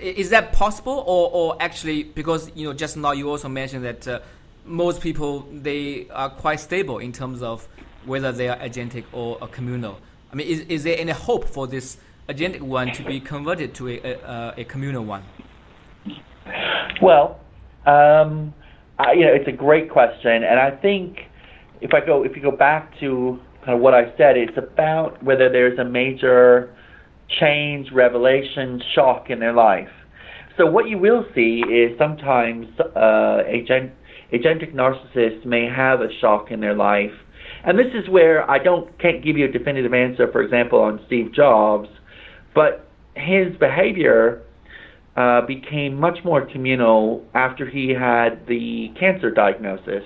Is 0.00 0.30
that 0.30 0.52
possible, 0.52 1.04
or, 1.06 1.30
or 1.32 1.56
actually 1.62 2.02
because 2.02 2.50
you 2.54 2.66
know 2.66 2.72
just 2.72 2.96
now 2.96 3.12
you 3.12 3.30
also 3.30 3.48
mentioned 3.48 3.84
that 3.84 4.08
uh, 4.08 4.20
most 4.64 5.00
people 5.00 5.46
they 5.52 6.08
are 6.10 6.30
quite 6.30 6.60
stable 6.60 6.98
in 6.98 7.12
terms 7.12 7.42
of 7.42 7.68
whether 8.04 8.32
they 8.32 8.48
are 8.48 8.56
agentic 8.58 9.04
or 9.12 9.38
communal. 9.48 9.98
I 10.32 10.36
mean, 10.36 10.48
is, 10.48 10.60
is 10.60 10.84
there 10.84 10.98
any 10.98 11.12
hope 11.12 11.44
for 11.44 11.66
this 11.66 11.96
agentic 12.28 12.60
one 12.60 12.92
to 12.92 13.04
be 13.04 13.20
converted 13.20 13.74
to 13.74 13.88
a, 13.88 13.98
a, 14.02 14.54
a 14.58 14.64
communal 14.64 15.04
one? 15.04 15.22
Well, 17.00 17.38
um, 17.86 18.54
I, 18.98 19.12
you 19.12 19.24
know, 19.26 19.32
it's 19.32 19.48
a 19.48 19.52
great 19.52 19.90
question, 19.90 20.42
and 20.44 20.58
I 20.58 20.70
think 20.70 21.28
if 21.80 21.92
I 21.94 22.00
go 22.04 22.24
if 22.24 22.34
you 22.34 22.42
go 22.42 22.50
back 22.50 22.98
to 23.00 23.40
of 23.66 23.80
what 23.80 23.94
I 23.94 24.14
said, 24.16 24.36
it's 24.36 24.56
about 24.56 25.22
whether 25.22 25.50
there's 25.50 25.78
a 25.78 25.84
major 25.84 26.74
change, 27.40 27.88
revelation, 27.92 28.82
shock 28.94 29.30
in 29.30 29.40
their 29.40 29.52
life. 29.52 29.88
So 30.56 30.66
what 30.66 30.88
you 30.88 30.98
will 30.98 31.24
see 31.34 31.62
is 31.68 31.98
sometimes 31.98 32.66
uh, 32.80 33.38
agent, 33.46 33.92
agentic 34.32 34.74
narcissists 34.74 35.44
may 35.44 35.66
have 35.66 36.00
a 36.00 36.08
shock 36.20 36.50
in 36.50 36.60
their 36.60 36.74
life, 36.74 37.10
and 37.64 37.78
this 37.78 37.92
is 37.94 38.08
where 38.08 38.48
I 38.48 38.58
don't 38.58 38.96
can't 38.98 39.24
give 39.24 39.36
you 39.36 39.46
a 39.46 39.50
definitive 39.50 39.92
answer. 39.92 40.30
For 40.30 40.42
example, 40.42 40.78
on 40.78 41.00
Steve 41.06 41.32
Jobs, 41.34 41.88
but 42.54 42.88
his 43.16 43.56
behavior 43.58 44.42
uh, 45.16 45.40
became 45.46 45.94
much 45.94 46.18
more 46.24 46.46
communal 46.46 47.24
after 47.34 47.68
he 47.68 47.88
had 47.90 48.46
the 48.46 48.88
cancer 48.98 49.30
diagnosis, 49.30 50.04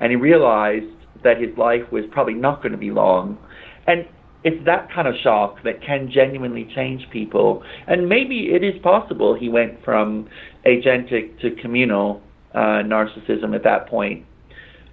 and 0.00 0.10
he 0.10 0.16
realized 0.16 0.86
that 1.24 1.40
his 1.40 1.56
life 1.56 1.82
was 1.92 2.04
probably 2.10 2.34
not 2.34 2.62
going 2.62 2.72
to 2.72 2.78
be 2.78 2.90
long. 2.90 3.38
And 3.86 4.06
it's 4.44 4.64
that 4.66 4.92
kind 4.92 5.08
of 5.08 5.14
shock 5.22 5.62
that 5.64 5.82
can 5.82 6.10
genuinely 6.10 6.70
change 6.74 7.02
people. 7.10 7.62
And 7.86 8.08
maybe 8.08 8.50
it 8.52 8.62
is 8.62 8.80
possible 8.82 9.36
he 9.38 9.48
went 9.48 9.84
from 9.84 10.28
agentic 10.66 11.40
to 11.40 11.50
communal 11.60 12.22
uh, 12.54 12.82
narcissism 12.84 13.54
at 13.54 13.64
that 13.64 13.88
point. 13.88 14.24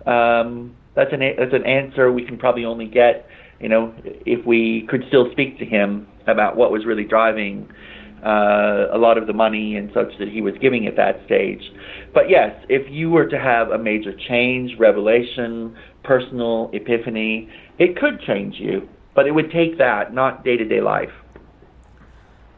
Um, 0.06 0.76
that's 0.96 1.12
an 1.12 1.20
that's 1.38 1.54
an 1.54 1.66
answer 1.66 2.12
we 2.12 2.26
can 2.26 2.38
probably 2.38 2.66
only 2.66 2.88
get, 2.88 3.28
you 3.60 3.70
know, 3.70 3.94
if 4.04 4.46
we 4.46 4.88
could 4.90 5.04
still 5.08 5.30
speak 5.32 5.60
to 5.60 5.66
him 5.66 6.08
about 6.28 6.56
what 6.56 6.72
was 6.72 6.86
really 6.86 7.04
driving 7.04 7.70
uh, 8.26 8.88
a 8.92 8.98
lot 8.98 9.18
of 9.18 9.28
the 9.28 9.34
money 9.34 9.76
and 9.76 9.92
such 9.94 10.08
that 10.20 10.30
he 10.30 10.42
was 10.42 10.54
giving 10.60 10.88
at 10.88 10.96
that 10.96 11.22
stage. 11.26 11.62
But 12.14 12.30
yes, 12.30 12.56
if 12.70 12.92
you 12.92 13.10
were 13.12 13.28
to 13.28 13.38
have 13.38 13.70
a 13.70 13.78
major 13.78 14.14
change, 14.28 14.72
revelation, 14.80 15.76
personal 16.06 16.70
epiphany, 16.74 17.50
it 17.78 17.98
could 17.98 18.22
change 18.22 18.56
you, 18.60 18.88
but 19.14 19.28
it 19.28 19.32
would 19.32 19.52
take 19.52 19.78
that, 19.78 20.14
not 20.14 20.44
day 20.44 20.58
to 20.58 20.66
day 20.66 20.82
life. 20.82 21.12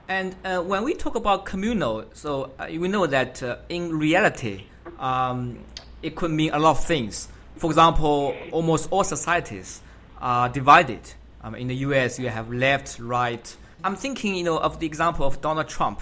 And 0.09 0.35
uh, 0.45 0.61
when 0.61 0.83
we 0.83 0.93
talk 0.93 1.15
about 1.15 1.45
communal, 1.45 2.05
so 2.13 2.51
uh, 2.57 2.67
we 2.69 2.87
know 2.87 3.07
that 3.07 3.43
uh, 3.43 3.57
in 3.67 3.97
reality, 3.97 4.63
um, 4.99 5.59
it 6.01 6.15
could 6.15 6.31
mean 6.31 6.51
a 6.53 6.59
lot 6.59 6.71
of 6.71 6.83
things. 6.83 7.27
For 7.57 7.69
example, 7.69 8.35
almost 8.51 8.87
all 8.91 9.03
societies 9.03 9.81
are 10.19 10.47
divided. 10.47 11.01
Um, 11.41 11.55
in 11.55 11.67
the 11.67 11.75
U.S., 11.87 12.19
you 12.19 12.29
have 12.29 12.51
left, 12.51 12.99
right. 12.99 13.55
I'm 13.83 13.95
thinking, 13.95 14.35
you 14.35 14.43
know, 14.43 14.57
of 14.57 14.79
the 14.79 14.85
example 14.85 15.25
of 15.25 15.41
Donald 15.41 15.67
Trump. 15.67 16.01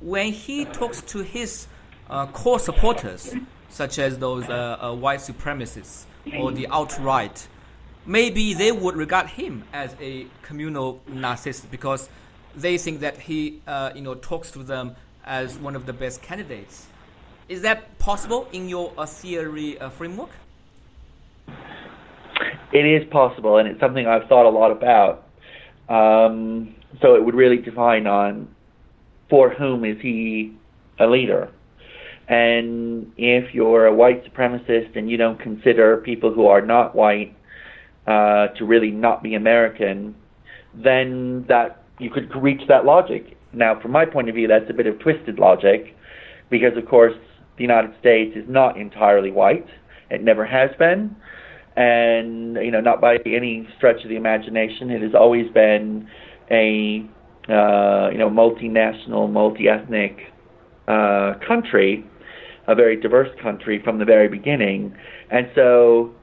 When 0.00 0.32
he 0.32 0.64
talks 0.64 1.02
to 1.02 1.20
his 1.22 1.66
uh, 2.10 2.26
core 2.26 2.58
supporters, 2.58 3.34
such 3.68 3.98
as 3.98 4.18
those 4.18 4.48
uh, 4.48 4.78
uh, 4.80 4.94
white 4.94 5.20
supremacists, 5.20 6.04
or 6.36 6.52
the 6.52 6.66
alt-right, 6.66 7.48
maybe 8.06 8.54
they 8.54 8.72
would 8.72 8.96
regard 8.96 9.26
him 9.26 9.64
as 9.72 9.94
a 10.00 10.26
communal 10.42 11.00
narcissist 11.08 11.70
because 11.70 12.08
they 12.56 12.78
think 12.78 13.00
that 13.00 13.18
he, 13.18 13.60
uh, 13.66 13.92
you 13.94 14.02
know, 14.02 14.14
talks 14.14 14.50
to 14.50 14.62
them 14.62 14.96
as 15.24 15.58
one 15.58 15.76
of 15.76 15.86
the 15.86 15.92
best 15.92 16.22
candidates. 16.22 16.86
Is 17.48 17.62
that 17.62 17.98
possible 17.98 18.48
in 18.52 18.68
your 18.68 18.92
uh, 18.98 19.06
theory 19.06 19.78
uh, 19.78 19.90
framework? 19.90 20.30
It 22.72 22.84
is 22.84 23.08
possible, 23.10 23.56
and 23.56 23.68
it's 23.68 23.80
something 23.80 24.06
I've 24.06 24.28
thought 24.28 24.46
a 24.46 24.50
lot 24.50 24.70
about. 24.70 25.26
Um, 25.88 26.74
so 27.00 27.14
it 27.14 27.24
would 27.24 27.34
really 27.34 27.56
define 27.56 28.06
on 28.06 28.48
for 29.30 29.50
whom 29.50 29.84
is 29.84 30.00
he 30.00 30.54
a 30.98 31.06
leader. 31.06 31.50
And 32.28 33.10
if 33.16 33.54
you're 33.54 33.86
a 33.86 33.94
white 33.94 34.22
supremacist 34.24 34.96
and 34.96 35.10
you 35.10 35.16
don't 35.16 35.40
consider 35.40 35.96
people 35.96 36.32
who 36.32 36.46
are 36.46 36.60
not 36.60 36.94
white 36.94 37.34
uh, 38.06 38.48
to 38.58 38.66
really 38.66 38.90
not 38.90 39.22
be 39.22 39.34
American, 39.34 40.14
then 40.74 41.46
that 41.48 41.82
you 41.98 42.10
could 42.10 42.30
reach 42.36 42.60
that 42.68 42.84
logic. 42.84 43.36
Now, 43.54 43.80
from 43.80 43.92
my 43.92 44.04
point 44.04 44.28
of 44.28 44.34
view, 44.34 44.46
that's 44.46 44.68
a 44.68 44.74
bit 44.74 44.86
of 44.86 44.98
twisted 44.98 45.38
logic, 45.38 45.96
because 46.50 46.76
of 46.76 46.86
course 46.86 47.14
the 47.56 47.62
United 47.62 47.92
States 47.98 48.36
is 48.36 48.44
not 48.46 48.76
entirely 48.76 49.30
white. 49.30 49.66
It 50.10 50.22
never 50.22 50.44
has 50.44 50.70
been, 50.78 51.16
and 51.76 52.56
you 52.56 52.70
know, 52.70 52.80
not 52.80 53.00
by 53.00 53.16
any 53.24 53.66
stretch 53.78 54.02
of 54.02 54.10
the 54.10 54.16
imagination. 54.16 54.90
It 54.90 55.00
has 55.00 55.14
always 55.14 55.50
been 55.52 56.08
a 56.50 57.08
uh, 57.48 58.10
you 58.10 58.18
know 58.18 58.30
multinational, 58.30 59.30
multi-ethnic 59.30 60.18
uh, 60.86 61.34
country 61.46 62.04
a 62.68 62.74
very 62.74 62.96
diverse 62.96 63.30
country 63.42 63.80
from 63.82 63.98
the 63.98 64.04
very 64.04 64.28
beginning. 64.28 64.94
And 65.30 65.50
so 65.54 66.14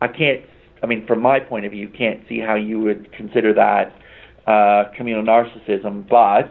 I 0.00 0.08
can't, 0.08 0.42
I 0.82 0.86
mean, 0.86 1.06
from 1.06 1.22
my 1.22 1.38
point 1.40 1.64
of 1.64 1.72
view, 1.72 1.88
can't 1.88 2.20
see 2.28 2.40
how 2.40 2.56
you 2.56 2.80
would 2.80 3.12
consider 3.12 3.54
that 3.54 3.94
uh, 4.46 4.90
communal 4.96 5.22
narcissism. 5.22 6.06
But 6.08 6.50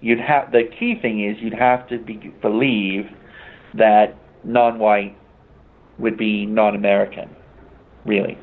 you'd 0.00 0.20
have, 0.20 0.52
the 0.52 0.62
key 0.78 0.94
thing 1.02 1.28
is 1.28 1.36
you'd 1.42 1.52
have 1.52 1.88
to 1.88 1.98
be, 1.98 2.32
believe 2.40 3.10
that 3.74 4.16
non 4.44 4.78
white 4.78 5.16
would 5.98 6.16
be 6.16 6.46
non 6.46 6.76
American, 6.76 7.28
really. 8.04 8.38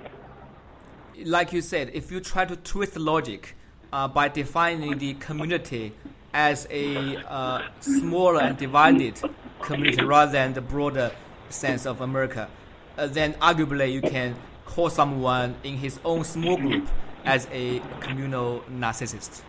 Like 1.24 1.53
you 1.53 1.62
said, 1.62 1.91
if 1.93 2.12
you 2.12 2.20
try 2.20 2.46
to 2.46 2.58
twist 2.58 2.98
logic 2.98 3.55
uh, 3.93 4.08
by 4.10 4.27
defining 4.27 4.98
the 4.98 5.13
community 5.15 5.93
as 6.34 6.68
a 6.70 7.18
uh, 7.28 7.62
smaller 7.80 8.42
and 8.42 8.58
divided 8.58 9.20
community 9.62 10.04
rather 10.04 10.32
than 10.32 10.54
the 10.54 10.62
broader 10.62 11.12
sense 11.50 11.86
of 11.86 12.02
America, 12.02 12.50
uh, 12.98 13.08
then 13.08 13.34
arguably 13.36 13.92
you 13.92 14.02
can 14.02 14.36
call 14.66 14.90
someone 14.90 15.56
in 15.64 15.78
his 15.78 16.00
own 16.06 16.24
small 16.24 16.58
group 16.58 16.88
as 17.26 17.48
a 17.52 17.82
communal 18.00 18.64
narcissist. 18.72 19.42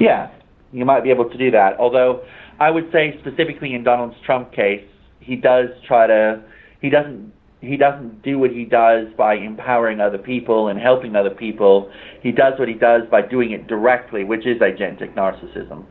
Yeah, 0.00 0.30
You 0.72 0.84
might 0.84 1.02
be 1.02 1.10
able 1.10 1.28
to 1.30 1.38
do 1.38 1.50
that. 1.50 1.78
Although 1.78 2.24
I 2.60 2.70
would 2.70 2.90
say 2.92 3.18
specifically 3.20 3.74
in 3.74 3.84
Donald 3.84 4.14
Trump's 4.24 4.54
case, 4.54 4.84
he 5.20 5.36
does 5.36 5.68
try 5.86 6.06
to 6.06 6.42
he 6.80 6.90
doesn't 6.90 7.32
he 7.60 7.76
doesn't 7.76 8.22
do 8.22 8.38
what 8.38 8.50
he 8.50 8.64
does 8.64 9.08
by 9.16 9.34
empowering 9.34 10.00
other 10.00 10.18
people 10.18 10.68
and 10.68 10.78
helping 10.78 11.16
other 11.16 11.30
people. 11.30 11.90
He 12.22 12.30
does 12.30 12.58
what 12.58 12.68
he 12.68 12.74
does 12.74 13.02
by 13.10 13.22
doing 13.22 13.50
it 13.50 13.66
directly, 13.66 14.24
which 14.24 14.46
is 14.46 14.58
agentic 14.60 15.14
narcissism. 15.14 15.84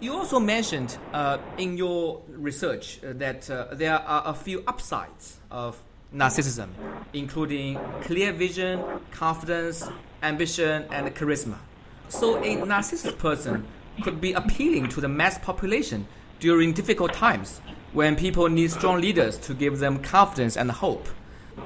You 0.00 0.12
also 0.14 0.38
mentioned 0.38 0.96
uh, 1.12 1.38
in 1.58 1.76
your 1.76 2.20
research 2.28 3.00
uh, 3.02 3.12
that 3.14 3.50
uh, 3.50 3.68
there 3.72 3.94
are 3.94 4.22
a 4.26 4.34
few 4.34 4.62
upsides 4.66 5.38
of 5.50 5.82
narcissism, 6.14 6.68
including 7.12 7.78
clear 8.02 8.32
vision, 8.32 8.82
confidence, 9.10 9.88
ambition, 10.22 10.84
and 10.90 11.14
charisma. 11.14 11.58
So, 12.08 12.36
a 12.36 12.56
narcissistic 12.56 13.18
person 13.18 13.66
could 14.02 14.20
be 14.20 14.32
appealing 14.32 14.88
to 14.90 15.00
the 15.00 15.08
mass 15.08 15.38
population 15.38 16.06
during 16.38 16.72
difficult 16.72 17.12
times 17.12 17.60
when 17.94 18.16
people 18.16 18.48
need 18.48 18.70
strong 18.70 19.00
leaders 19.00 19.38
to 19.38 19.54
give 19.54 19.78
them 19.78 20.00
confidence 20.00 20.56
and 20.56 20.70
hope. 20.70 21.08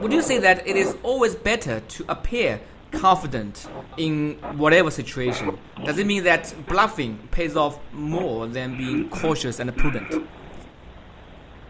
Would 0.01 0.13
you 0.13 0.23
say 0.23 0.39
that 0.39 0.67
it 0.69 0.77
is 0.77 0.97
always 1.03 1.35
better 1.35 1.81
to 1.81 2.05
appear 2.09 2.61
confident 2.93 3.67
in 3.97 4.35
whatever 4.57 4.91
situation? 4.91 5.59
Does 5.85 5.99
it 5.99 6.07
mean 6.07 6.25
that 6.25 6.55
bluffing 6.69 7.19
pays 7.31 7.57
off 7.57 7.81
more 7.93 8.47
than 8.47 8.77
being 8.77 9.09
cautious 9.09 9.59
and 9.59 9.75
prudent? 9.77 10.13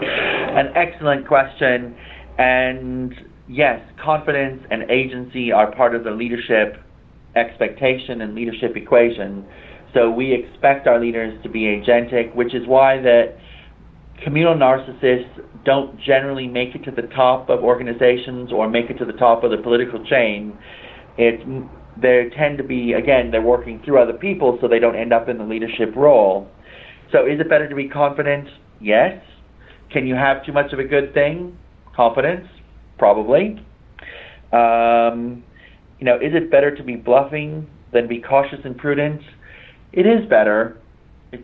An 0.00 0.72
excellent 0.74 1.26
question. 1.28 1.96
And 2.38 3.14
yes, 3.48 3.80
confidence 3.96 4.64
and 4.70 4.90
agency 4.90 5.52
are 5.52 5.70
part 5.72 5.94
of 5.94 6.02
the 6.02 6.10
leadership 6.10 6.82
expectation 7.36 8.20
and 8.22 8.34
leadership 8.34 8.76
equation. 8.76 9.46
So 9.94 10.10
we 10.10 10.32
expect 10.32 10.88
our 10.88 10.98
leaders 10.98 11.40
to 11.44 11.48
be 11.48 11.62
agentic, 11.62 12.34
which 12.34 12.54
is 12.54 12.66
why 12.66 13.00
that 13.02 13.38
communal 14.22 14.54
narcissists 14.54 15.44
don't 15.64 16.00
generally 16.00 16.46
make 16.46 16.74
it 16.74 16.84
to 16.84 16.90
the 16.90 17.08
top 17.08 17.48
of 17.50 17.60
organizations 17.60 18.52
or 18.52 18.68
make 18.68 18.90
it 18.90 18.98
to 18.98 19.04
the 19.04 19.12
top 19.12 19.44
of 19.44 19.50
the 19.50 19.58
political 19.58 20.04
chain. 20.04 20.56
It 21.16 21.40
they 22.00 22.30
tend 22.36 22.58
to 22.58 22.64
be 22.64 22.92
again 22.92 23.30
they're 23.30 23.42
working 23.42 23.82
through 23.84 24.00
other 24.00 24.12
people 24.12 24.58
so 24.60 24.68
they 24.68 24.78
don't 24.78 24.96
end 24.96 25.12
up 25.12 25.28
in 25.28 25.38
the 25.38 25.44
leadership 25.44 25.94
role. 25.96 26.48
So 27.12 27.26
is 27.26 27.40
it 27.40 27.48
better 27.48 27.68
to 27.68 27.74
be 27.74 27.88
confident? 27.88 28.48
Yes. 28.80 29.22
Can 29.90 30.06
you 30.06 30.14
have 30.14 30.44
too 30.44 30.52
much 30.52 30.72
of 30.72 30.78
a 30.78 30.84
good 30.84 31.14
thing? 31.14 31.56
Confidence? 31.96 32.46
Probably. 32.98 33.56
Um, 34.52 35.42
you 35.98 36.04
know, 36.04 36.16
is 36.16 36.34
it 36.34 36.50
better 36.50 36.74
to 36.74 36.82
be 36.82 36.96
bluffing 36.96 37.68
than 37.92 38.06
be 38.06 38.20
cautious 38.20 38.58
and 38.64 38.76
prudent? 38.76 39.20
It 39.92 40.06
is 40.06 40.28
better 40.28 40.78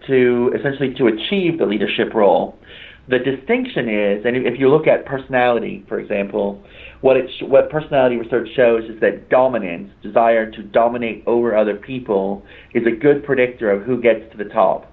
to 0.06 0.52
essentially 0.58 0.94
to 0.94 1.06
achieve 1.08 1.58
the 1.58 1.66
leadership 1.66 2.14
role. 2.14 2.58
The 3.06 3.18
distinction 3.18 3.88
is, 3.88 4.24
and 4.24 4.34
if 4.34 4.58
you 4.58 4.70
look 4.70 4.86
at 4.86 5.04
personality, 5.04 5.84
for 5.88 6.00
example, 6.00 6.62
what 7.02 7.18
it 7.18 7.28
what 7.42 7.68
personality 7.68 8.16
research 8.16 8.48
shows 8.56 8.84
is 8.84 8.98
that 9.00 9.28
dominance, 9.28 9.90
desire 10.02 10.50
to 10.50 10.62
dominate 10.62 11.22
over 11.26 11.54
other 11.54 11.76
people, 11.76 12.42
is 12.74 12.84
a 12.86 12.96
good 12.96 13.22
predictor 13.24 13.70
of 13.70 13.82
who 13.82 14.00
gets 14.00 14.20
to 14.32 14.38
the 14.38 14.48
top. 14.48 14.90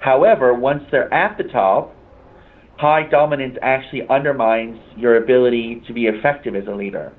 However, 0.00 0.52
once 0.52 0.82
they're 0.90 1.12
at 1.14 1.38
the 1.38 1.44
top, 1.44 1.94
high 2.76 3.08
dominance 3.08 3.56
actually 3.62 4.02
undermines 4.08 4.80
your 4.96 5.22
ability 5.22 5.82
to 5.86 5.92
be 5.92 6.06
effective 6.06 6.56
as 6.56 6.66
a 6.66 6.74
leader. 6.74 7.12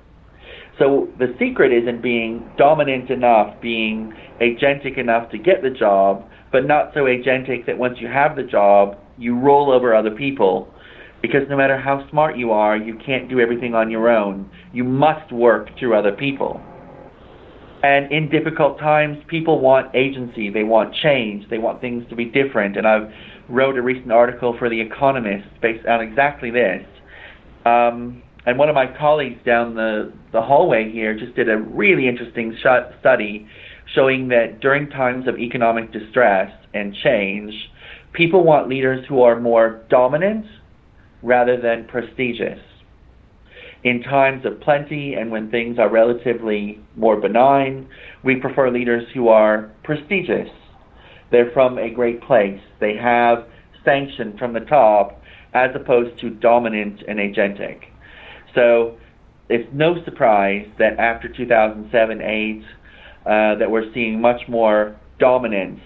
So 0.79 1.07
the 1.19 1.35
secret 1.39 1.71
is 1.71 1.87
in 1.87 2.01
being 2.01 2.49
dominant 2.57 3.09
enough, 3.09 3.61
being 3.61 4.13
agentic 4.41 4.97
enough 4.97 5.29
to 5.29 5.37
get 5.37 5.61
the 5.61 5.69
job, 5.69 6.27
but 6.51 6.65
not 6.65 6.91
so 6.93 7.01
agentic 7.01 7.65
that 7.65 7.77
once 7.77 7.97
you 7.99 8.07
have 8.07 8.35
the 8.35 8.43
job, 8.43 8.97
you 9.17 9.37
roll 9.37 9.71
over 9.71 9.95
other 9.95 10.11
people. 10.11 10.73
Because 11.21 11.41
no 11.49 11.55
matter 11.55 11.77
how 11.77 12.07
smart 12.09 12.37
you 12.37 12.51
are, 12.51 12.75
you 12.75 12.97
can't 13.05 13.29
do 13.29 13.39
everything 13.39 13.75
on 13.75 13.91
your 13.91 14.09
own. 14.09 14.49
You 14.73 14.83
must 14.83 15.31
work 15.31 15.69
through 15.79 15.95
other 15.95 16.11
people. 16.11 16.59
And 17.83 18.11
in 18.11 18.29
difficult 18.29 18.79
times, 18.79 19.17
people 19.27 19.59
want 19.59 19.95
agency. 19.95 20.49
They 20.49 20.63
want 20.63 20.93
change. 20.95 21.49
They 21.49 21.57
want 21.57 21.79
things 21.81 22.03
to 22.09 22.15
be 22.15 22.25
different. 22.25 22.77
And 22.77 22.87
I 22.87 23.11
wrote 23.49 23.77
a 23.77 23.81
recent 23.81 24.11
article 24.11 24.55
for 24.57 24.69
The 24.69 24.79
Economist 24.79 25.47
based 25.61 25.85
on 25.87 26.01
exactly 26.01 26.51
this. 26.51 26.83
Um, 27.65 28.23
and 28.45 28.57
one 28.57 28.69
of 28.69 28.75
my 28.75 28.87
colleagues 28.97 29.39
down 29.45 29.75
the, 29.75 30.11
the 30.31 30.41
hallway 30.41 30.91
here 30.91 31.17
just 31.17 31.35
did 31.35 31.49
a 31.49 31.57
really 31.57 32.07
interesting 32.07 32.57
study 32.59 33.47
showing 33.93 34.29
that 34.29 34.59
during 34.59 34.89
times 34.89 35.27
of 35.27 35.37
economic 35.37 35.91
distress 35.91 36.51
and 36.73 36.95
change, 36.95 37.53
people 38.13 38.43
want 38.43 38.69
leaders 38.69 39.05
who 39.07 39.21
are 39.21 39.39
more 39.39 39.81
dominant 39.89 40.45
rather 41.21 41.59
than 41.59 41.85
prestigious. 41.85 42.59
In 43.83 44.03
times 44.03 44.45
of 44.45 44.61
plenty 44.61 45.15
and 45.15 45.31
when 45.31 45.49
things 45.49 45.79
are 45.79 45.89
relatively 45.89 46.79
more 46.95 47.19
benign, 47.19 47.87
we 48.23 48.35
prefer 48.35 48.69
leaders 48.69 49.07
who 49.13 49.27
are 49.27 49.71
prestigious. 49.83 50.49
They're 51.31 51.51
from 51.51 51.77
a 51.77 51.89
great 51.89 52.21
place. 52.21 52.61
They 52.79 52.95
have 52.95 53.47
sanction 53.83 54.37
from 54.37 54.53
the 54.53 54.59
top 54.59 55.19
as 55.53 55.71
opposed 55.75 56.19
to 56.19 56.29
dominant 56.29 57.01
and 57.07 57.17
agentic. 57.19 57.85
So 58.53 58.97
it's 59.49 59.67
no 59.73 60.03
surprise 60.05 60.67
that 60.77 60.99
after 60.99 61.27
2007 61.27 62.21
8, 62.21 62.63
uh, 63.25 63.55
that 63.55 63.69
we're 63.69 63.93
seeing 63.93 64.19
much 64.19 64.47
more 64.47 64.95
dominance 65.19 65.79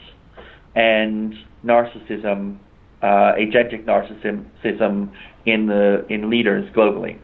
and 0.74 1.36
narcissism, 1.66 2.58
uh, 3.02 3.34
agentic 3.38 3.84
narcissism 3.84 5.10
in 5.46 5.68
the 5.68 6.06
in 6.10 6.30
leaders 6.30 6.70
globally. 6.74 7.18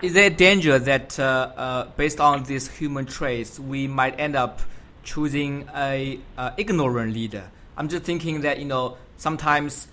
Is 0.00 0.14
there 0.14 0.26
a 0.26 0.30
danger 0.30 0.78
that, 0.78 1.18
uh, 1.18 1.22
uh, 1.56 1.84
based 1.96 2.20
on 2.20 2.44
these 2.44 2.68
human 2.68 3.06
traits, 3.06 3.60
we 3.60 3.86
might 3.86 4.18
end 4.18 4.36
up 4.36 4.60
choosing 5.02 5.68
a 5.74 6.18
uh, 6.38 6.50
ignorant 6.56 7.12
leader? 7.12 7.50
I'm 7.76 7.88
just 7.88 8.04
thinking 8.04 8.40
that 8.42 8.58
you 8.58 8.64
know 8.64 8.96
sometimes 9.18 9.88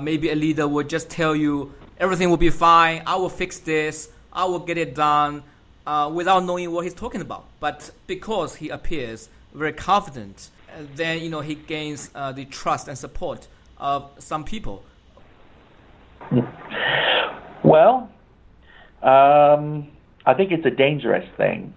maybe 0.00 0.30
a 0.30 0.34
leader 0.34 0.68
would 0.68 0.90
just 0.90 1.08
tell 1.08 1.34
you 1.34 1.72
everything 1.98 2.28
will 2.28 2.36
be 2.36 2.50
fine. 2.50 3.02
I 3.06 3.16
will 3.16 3.30
fix 3.30 3.60
this. 3.60 4.10
I 4.30 4.44
will 4.44 4.58
get 4.58 4.76
it 4.76 4.94
done 4.94 5.42
uh, 5.86 6.10
without 6.12 6.44
knowing 6.44 6.70
what 6.72 6.84
he's 6.84 6.94
talking 6.94 7.20
about. 7.20 7.46
But 7.60 7.90
because 8.06 8.56
he 8.56 8.68
appears 8.68 9.28
very 9.52 9.72
confident, 9.72 10.50
uh, 10.68 10.82
then 10.94 11.22
you 11.22 11.30
know 11.30 11.40
he 11.40 11.54
gains 11.54 12.10
uh, 12.14 12.32
the 12.32 12.44
trust 12.44 12.88
and 12.88 12.96
support 12.96 13.48
of 13.78 14.10
some 14.18 14.44
people. 14.44 14.84
Well, 17.62 18.10
um, 19.02 19.88
I 20.26 20.34
think 20.34 20.52
it's 20.52 20.66
a 20.66 20.70
dangerous 20.70 21.26
thing 21.36 21.74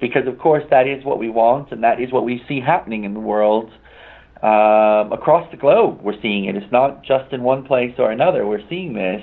because, 0.00 0.26
of 0.26 0.38
course, 0.38 0.64
that 0.70 0.86
is 0.86 1.04
what 1.04 1.18
we 1.18 1.28
want 1.28 1.72
and 1.72 1.84
that 1.84 2.00
is 2.00 2.12
what 2.12 2.24
we 2.24 2.42
see 2.48 2.60
happening 2.60 3.04
in 3.04 3.14
the 3.14 3.20
world. 3.20 3.70
Um, 4.42 5.12
across 5.12 5.50
the 5.50 5.58
globe, 5.58 6.00
we're 6.02 6.20
seeing 6.22 6.46
it. 6.46 6.56
It's 6.56 6.72
not 6.72 7.04
just 7.04 7.32
in 7.32 7.42
one 7.42 7.64
place 7.64 7.94
or 7.98 8.10
another. 8.10 8.46
We're 8.46 8.66
seeing 8.70 8.94
this, 8.94 9.22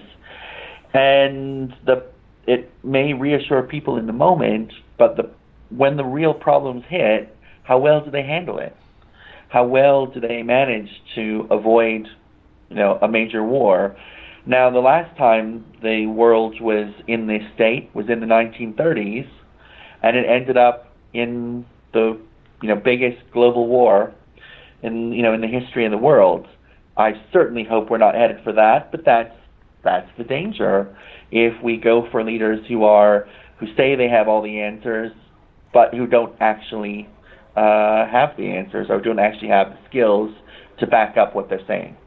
and 0.93 1.73
the 1.86 2.06
it 2.47 2.71
may 2.83 3.13
reassure 3.13 3.62
people 3.62 3.97
in 3.97 4.07
the 4.07 4.13
moment, 4.13 4.71
but 4.97 5.17
the 5.17 5.29
when 5.69 5.97
the 5.97 6.05
real 6.05 6.33
problems 6.33 6.83
hit, 6.88 7.36
how 7.63 7.77
well 7.77 8.03
do 8.03 8.10
they 8.10 8.23
handle 8.23 8.57
it? 8.57 8.75
How 9.49 9.65
well 9.65 10.05
do 10.05 10.21
they 10.21 10.43
manage 10.43 10.89
to 11.15 11.45
avoid, 11.51 12.07
you 12.69 12.75
know, 12.75 12.97
a 13.01 13.07
major 13.07 13.43
war? 13.43 13.97
Now, 14.45 14.69
the 14.69 14.79
last 14.79 15.15
time 15.17 15.65
the 15.83 16.05
world 16.05 16.62
was 16.62 16.93
in 17.05 17.27
this 17.27 17.41
state 17.53 17.89
was 17.93 18.05
in 18.10 18.21
the 18.21 18.25
1930s, 18.25 19.27
and 20.01 20.15
it 20.15 20.25
ended 20.25 20.55
up 20.55 20.95
in 21.13 21.65
the, 21.93 22.17
you 22.62 22.69
know, 22.69 22.75
biggest 22.77 23.17
global 23.33 23.67
war 23.67 24.13
in, 24.81 25.12
you 25.12 25.21
know, 25.21 25.33
in 25.33 25.41
the 25.41 25.47
history 25.47 25.83
of 25.83 25.91
the 25.91 25.97
world. 25.97 26.47
I 26.95 27.12
certainly 27.33 27.65
hope 27.65 27.89
we're 27.89 27.97
not 27.97 28.15
headed 28.15 28.38
for 28.43 28.53
that, 28.53 28.91
but 28.91 29.03
that's 29.03 29.36
that's 29.83 30.10
the 30.17 30.23
danger 30.23 30.97
if 31.31 31.61
we 31.61 31.77
go 31.77 32.07
for 32.11 32.23
leaders 32.23 32.65
who 32.67 32.83
are 32.83 33.27
who 33.57 33.67
say 33.75 33.95
they 33.95 34.07
have 34.07 34.27
all 34.27 34.41
the 34.41 34.59
answers, 34.61 35.11
but 35.73 35.93
who 35.93 36.07
don't 36.07 36.35
actually 36.39 37.09
uh, 37.55 38.05
have 38.07 38.37
the 38.37 38.51
answers 38.51 38.87
or 38.89 39.01
don't 39.01 39.19
actually 39.19 39.47
have 39.47 39.71
the 39.71 39.77
skills 39.89 40.33
to 40.79 40.87
back 40.87 41.17
up 41.17 41.33
what 41.33 41.49
they're 41.49 41.65
saying. 41.65 41.97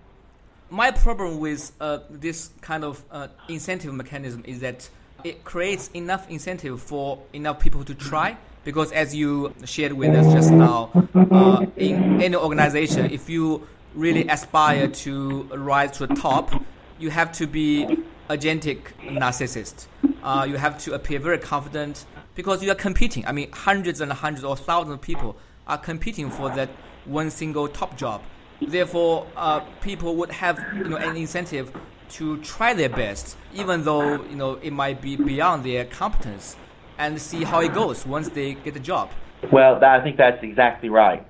My 0.71 0.93
problem 0.93 1.41
with 1.41 1.73
uh, 1.81 1.99
this 2.09 2.51
kind 2.61 2.85
of 2.85 3.05
uh, 3.11 3.29
incentive 3.49 3.93
mechanism 3.93 4.45
is 4.47 4.61
that 4.61 4.89
it 5.25 5.43
creates 5.43 5.89
enough 5.95 6.31
incentive 6.31 6.81
for 6.81 7.21
enough 7.33 7.59
people 7.59 7.85
to 7.85 7.95
try. 7.95 8.37
Because 8.63 8.93
as 8.93 9.15
you 9.15 9.55
shared 9.65 9.95
with 9.95 10.15
us 10.15 10.33
just 10.33 10.53
now, 10.53 10.91
uh, 11.15 11.65
in 11.77 12.23
any 12.23 12.37
organization, 12.37 13.11
if 13.11 13.29
you 13.29 13.67
really 13.95 14.29
aspire 14.29 14.87
to 14.87 15.45
rise 15.45 15.93
to 15.93 16.07
the 16.07 16.15
top, 16.15 16.63
you 16.99 17.09
have 17.11 17.33
to 17.33 17.47
be 17.47 18.00
agentic 18.31 18.79
narcissist. 19.03 19.87
Uh, 20.23 20.47
you 20.49 20.57
have 20.57 20.79
to 20.79 20.95
appear 20.95 21.19
very 21.19 21.39
confident 21.39 22.07
because 22.37 22.63
you 22.63 22.71
are 22.71 22.77
competing. 22.77 23.27
I 23.27 23.33
mean, 23.33 23.51
hundreds 23.53 24.01
and 24.01 24.13
hundreds 24.13 24.45
or 24.45 24.57
thousands 24.57 24.95
of 24.95 25.03
people 25.03 25.37
are 25.67 25.79
competing 25.79 26.31
for 26.31 26.49
that 26.51 26.71
one 27.05 27.31
single 27.31 27.67
top 27.67 27.97
job. 27.97 28.23
Therefore, 28.63 29.27
uh, 29.37 29.61
people 29.83 30.15
would 30.17 30.31
have 30.31 30.65
you 30.75 30.85
know 30.85 30.97
an 30.97 31.17
incentive 31.17 31.73
to 32.11 32.39
try 32.39 32.73
their 32.73 32.89
best, 32.89 33.37
even 33.55 33.85
though 33.85 34.23
you 34.25 34.37
know 34.37 34.55
it 34.63 34.73
might 34.73 35.03
be 35.03 35.17
beyond 35.17 35.65
their 35.65 35.85
competence, 35.85 36.57
and 36.99 37.21
see 37.21 37.43
how 37.43 37.61
it 37.61 37.75
goes 37.75 38.07
once 38.07 38.29
they 38.29 38.55
get 38.55 38.75
the 38.75 38.81
job. 38.81 39.11
Well, 39.51 39.83
I 39.83 40.01
think 40.03 40.17
that's 40.17 40.43
exactly 40.43 40.89
right. 40.89 41.27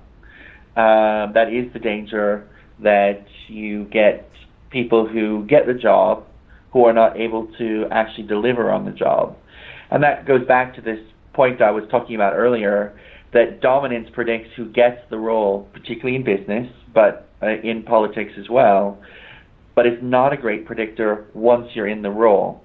Uh, 0.75 1.31
that 1.31 1.51
is 1.51 1.71
the 1.73 1.79
danger 1.79 2.47
that 2.79 3.25
you 3.47 3.85
get 3.85 4.29
people 4.69 5.07
who 5.07 5.45
get 5.45 5.65
the 5.65 5.73
job 5.73 6.25
who 6.71 6.85
are 6.85 6.93
not 6.93 7.19
able 7.19 7.47
to 7.57 7.85
actually 7.91 8.27
deliver 8.27 8.71
on 8.71 8.85
the 8.85 8.91
job. 8.91 9.35
And 9.89 10.03
that 10.03 10.25
goes 10.25 10.45
back 10.47 10.75
to 10.75 10.81
this 10.81 10.99
point 11.33 11.61
I 11.61 11.71
was 11.71 11.83
talking 11.89 12.15
about 12.15 12.33
earlier 12.33 12.97
that 13.33 13.61
dominance 13.61 14.09
predicts 14.13 14.49
who 14.57 14.69
gets 14.71 14.97
the 15.09 15.17
role, 15.17 15.69
particularly 15.73 16.15
in 16.15 16.23
business, 16.23 16.67
but 16.93 17.29
uh, 17.41 17.47
in 17.63 17.83
politics 17.83 18.33
as 18.37 18.49
well. 18.49 19.01
But 19.75 19.85
it's 19.85 20.01
not 20.01 20.33
a 20.33 20.37
great 20.37 20.65
predictor 20.65 21.25
once 21.33 21.67
you're 21.73 21.87
in 21.87 22.01
the 22.01 22.09
role 22.09 22.61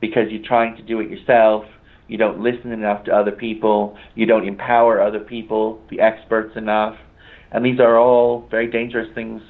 because 0.00 0.24
you're 0.30 0.46
trying 0.46 0.76
to 0.76 0.82
do 0.82 1.00
it 1.00 1.10
yourself. 1.10 1.64
You 2.06 2.18
don't 2.18 2.40
listen 2.40 2.70
enough 2.70 3.04
to 3.04 3.12
other 3.12 3.32
people. 3.32 3.96
You 4.14 4.26
don't 4.26 4.46
empower 4.46 5.00
other 5.00 5.20
people, 5.20 5.80
the 5.90 6.00
experts 6.00 6.56
enough. 6.56 6.96
And 7.50 7.64
these 7.64 7.80
are 7.80 7.98
all 7.98 8.46
very 8.50 8.70
dangerous 8.70 9.08
things 9.14 9.40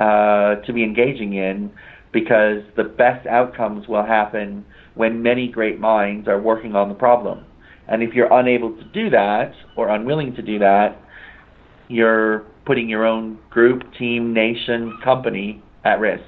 uh, 0.00 0.56
to 0.66 0.72
be 0.72 0.82
engaging 0.82 1.34
in 1.34 1.70
because 2.12 2.62
the 2.76 2.84
best 2.84 3.26
outcomes 3.26 3.88
will 3.88 4.04
happen 4.04 4.64
when 4.94 5.22
many 5.22 5.48
great 5.48 5.80
minds 5.80 6.28
are 6.28 6.40
working 6.40 6.76
on 6.76 6.88
the 6.88 6.94
problem. 6.94 7.44
And 7.88 8.02
if 8.02 8.14
you're 8.14 8.32
unable 8.32 8.76
to 8.76 8.84
do 8.84 9.10
that 9.10 9.54
or 9.76 9.88
unwilling 9.88 10.34
to 10.36 10.42
do 10.42 10.58
that, 10.58 11.00
you're 11.88 12.40
putting 12.64 12.88
your 12.88 13.04
own 13.04 13.38
group, 13.50 13.82
team, 13.94 14.32
nation, 14.32 14.98
company 15.02 15.62
at 15.84 15.98
risk. 15.98 16.22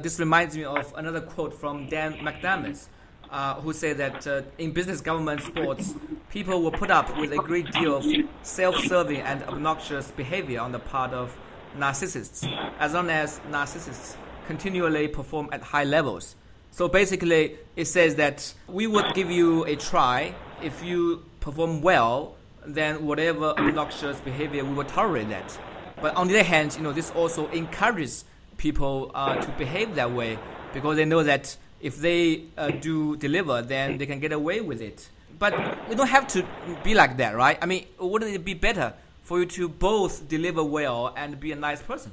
This 0.00 0.20
reminds 0.20 0.56
me 0.56 0.64
of 0.64 0.92
another 0.96 1.20
quote 1.20 1.54
from 1.54 1.88
Dan 1.88 2.14
McDermott, 2.14 2.86
uh, 3.30 3.54
who 3.54 3.72
said 3.72 3.96
that 3.98 4.26
uh, 4.26 4.42
in 4.58 4.72
business, 4.72 5.00
government, 5.00 5.40
sports, 5.42 5.94
people 6.30 6.62
will 6.62 6.70
put 6.70 6.90
up 6.90 7.16
with 7.18 7.32
a 7.32 7.36
great 7.36 7.70
deal 7.72 7.96
of 7.96 8.06
self-serving 8.42 9.20
and 9.20 9.42
obnoxious 9.44 10.10
behavior 10.12 10.60
on 10.60 10.72
the 10.72 10.78
part 10.78 11.12
of 11.12 11.36
narcissists, 11.76 12.46
as 12.78 12.94
long 12.94 13.10
as 13.10 13.40
narcissists 13.50 14.16
continually 14.48 15.06
perform 15.08 15.50
at 15.52 15.60
high 15.60 15.84
levels. 15.84 16.34
So 16.70 16.88
basically, 16.88 17.58
it 17.76 17.84
says 17.84 18.14
that 18.16 18.54
we 18.66 18.86
would 18.86 19.14
give 19.14 19.30
you 19.30 19.64
a 19.64 19.76
try. 19.76 20.34
If 20.62 20.82
you 20.82 21.22
perform 21.40 21.82
well, 21.82 22.34
then 22.66 23.04
whatever 23.04 23.46
obnoxious 23.58 24.18
behavior, 24.20 24.64
we 24.64 24.72
will 24.74 24.84
tolerate 24.84 25.28
that. 25.28 25.58
But 26.00 26.16
on 26.16 26.28
the 26.28 26.34
other 26.34 26.44
hand, 26.44 26.74
you 26.76 26.82
know, 26.82 26.92
this 26.92 27.10
also 27.10 27.48
encourages 27.50 28.24
people 28.56 29.10
uh, 29.14 29.36
to 29.36 29.50
behave 29.58 29.94
that 29.96 30.12
way 30.12 30.38
because 30.72 30.96
they 30.96 31.04
know 31.04 31.22
that 31.22 31.54
if 31.80 31.96
they 31.98 32.44
uh, 32.56 32.70
do 32.70 33.16
deliver, 33.16 33.60
then 33.60 33.98
they 33.98 34.06
can 34.06 34.18
get 34.18 34.32
away 34.32 34.62
with 34.62 34.80
it. 34.80 35.08
But 35.38 35.52
we 35.88 35.94
don't 35.94 36.08
have 36.08 36.26
to 36.28 36.46
be 36.82 36.94
like 36.94 37.18
that, 37.18 37.36
right? 37.36 37.58
I 37.60 37.66
mean, 37.66 37.84
wouldn't 37.98 38.34
it 38.34 38.44
be 38.44 38.54
better 38.54 38.94
for 39.22 39.40
you 39.40 39.46
to 39.46 39.68
both 39.68 40.26
deliver 40.26 40.64
well 40.64 41.12
and 41.16 41.38
be 41.38 41.52
a 41.52 41.56
nice 41.56 41.82
person? 41.82 42.12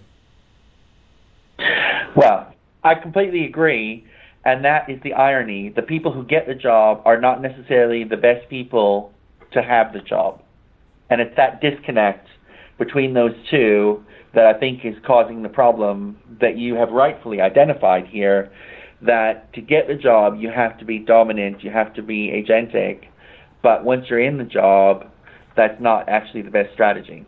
Well, 2.15 2.53
I 2.83 2.95
completely 2.95 3.45
agree. 3.45 4.05
And 4.45 4.63
that 4.63 4.89
is 4.89 4.99
the 5.03 5.13
irony. 5.13 5.73
The 5.75 5.81
people 5.81 6.13
who 6.13 6.23
get 6.23 6.45
the 6.47 6.53
job 6.53 7.01
are 7.03 7.19
not 7.19 7.41
necessarily 7.41 8.03
the 8.03 8.17
best 8.17 8.47
people 8.47 9.11
to 9.53 9.61
have 9.61 9.91
the 9.91 9.99
job. 9.99 10.41
And 11.09 11.19
it's 11.19 11.35
that 11.35 11.61
disconnect 11.61 12.27
between 12.77 13.13
those 13.13 13.33
two 13.49 14.03
that 14.35 14.45
I 14.45 14.53
think 14.59 14.85
is 14.85 14.95
causing 15.05 15.41
the 15.41 15.49
problem 15.49 16.17
that 16.41 16.57
you 16.57 16.75
have 16.75 16.91
rightfully 16.91 17.41
identified 17.41 18.05
here. 18.07 18.51
That 19.01 19.51
to 19.53 19.61
get 19.61 19.87
the 19.87 19.95
job, 19.95 20.35
you 20.39 20.49
have 20.51 20.77
to 20.79 20.85
be 20.85 20.99
dominant, 20.99 21.63
you 21.63 21.71
have 21.71 21.93
to 21.95 22.03
be 22.03 22.29
agentic. 22.29 23.05
But 23.63 23.83
once 23.83 24.05
you're 24.09 24.23
in 24.23 24.37
the 24.37 24.43
job, 24.43 25.09
that's 25.57 25.79
not 25.81 26.07
actually 26.07 26.43
the 26.43 26.51
best 26.51 26.71
strategy. 26.73 27.25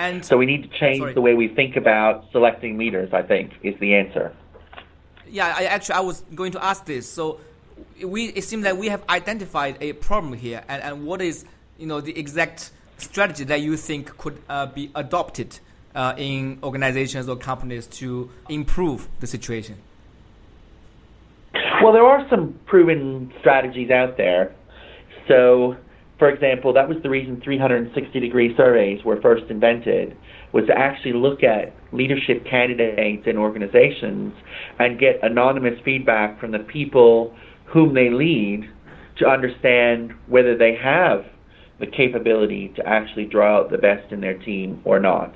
And 0.00 0.24
so 0.24 0.36
we 0.36 0.46
need 0.46 0.62
to 0.62 0.78
change 0.78 1.00
sorry. 1.00 1.14
the 1.14 1.20
way 1.20 1.34
we 1.34 1.48
think 1.48 1.76
about 1.76 2.24
selecting 2.32 2.78
leaders, 2.78 3.10
I 3.12 3.22
think, 3.22 3.52
is 3.62 3.78
the 3.80 3.94
answer 3.94 4.34
yeah, 5.30 5.54
I 5.56 5.64
actually 5.64 5.94
I 5.94 6.00
was 6.00 6.24
going 6.34 6.52
to 6.52 6.64
ask 6.64 6.84
this. 6.84 7.08
So 7.08 7.40
we 8.04 8.26
it 8.26 8.44
seems 8.44 8.64
that 8.64 8.76
we 8.76 8.88
have 8.88 9.02
identified 9.08 9.78
a 9.80 9.92
problem 9.94 10.32
here, 10.34 10.62
and, 10.68 10.82
and 10.82 11.06
what 11.06 11.22
is 11.22 11.44
you 11.78 11.86
know 11.86 12.00
the 12.00 12.18
exact 12.18 12.72
strategy 12.98 13.44
that 13.44 13.60
you 13.60 13.76
think 13.76 14.16
could 14.18 14.40
uh, 14.48 14.66
be 14.66 14.90
adopted 14.94 15.58
uh, 15.94 16.14
in 16.16 16.58
organizations 16.62 17.28
or 17.28 17.36
companies 17.36 17.86
to 17.86 18.30
improve 18.48 19.08
the 19.20 19.26
situation? 19.26 19.76
Well, 21.82 21.92
there 21.92 22.04
are 22.04 22.28
some 22.28 22.58
proven 22.66 23.32
strategies 23.40 23.90
out 23.90 24.18
there. 24.18 24.54
So, 25.26 25.76
for 26.20 26.28
example, 26.28 26.74
that 26.74 26.86
was 26.86 26.98
the 27.02 27.08
reason 27.08 27.40
360 27.42 28.20
degree 28.20 28.54
surveys 28.54 29.02
were 29.06 29.18
first 29.22 29.44
invented 29.48 30.14
was 30.52 30.66
to 30.66 30.74
actually 30.76 31.14
look 31.14 31.42
at 31.42 31.74
leadership 31.92 32.44
candidates 32.44 33.22
in 33.26 33.38
organizations 33.38 34.34
and 34.78 35.00
get 35.00 35.16
anonymous 35.22 35.80
feedback 35.82 36.38
from 36.38 36.52
the 36.52 36.58
people 36.58 37.34
whom 37.72 37.94
they 37.94 38.10
lead 38.10 38.68
to 39.16 39.26
understand 39.26 40.12
whether 40.28 40.58
they 40.58 40.76
have 40.80 41.24
the 41.80 41.86
capability 41.86 42.70
to 42.76 42.86
actually 42.86 43.24
draw 43.24 43.58
out 43.58 43.70
the 43.70 43.78
best 43.78 44.12
in 44.12 44.20
their 44.20 44.38
team 44.40 44.82
or 44.84 45.00
not. 45.00 45.32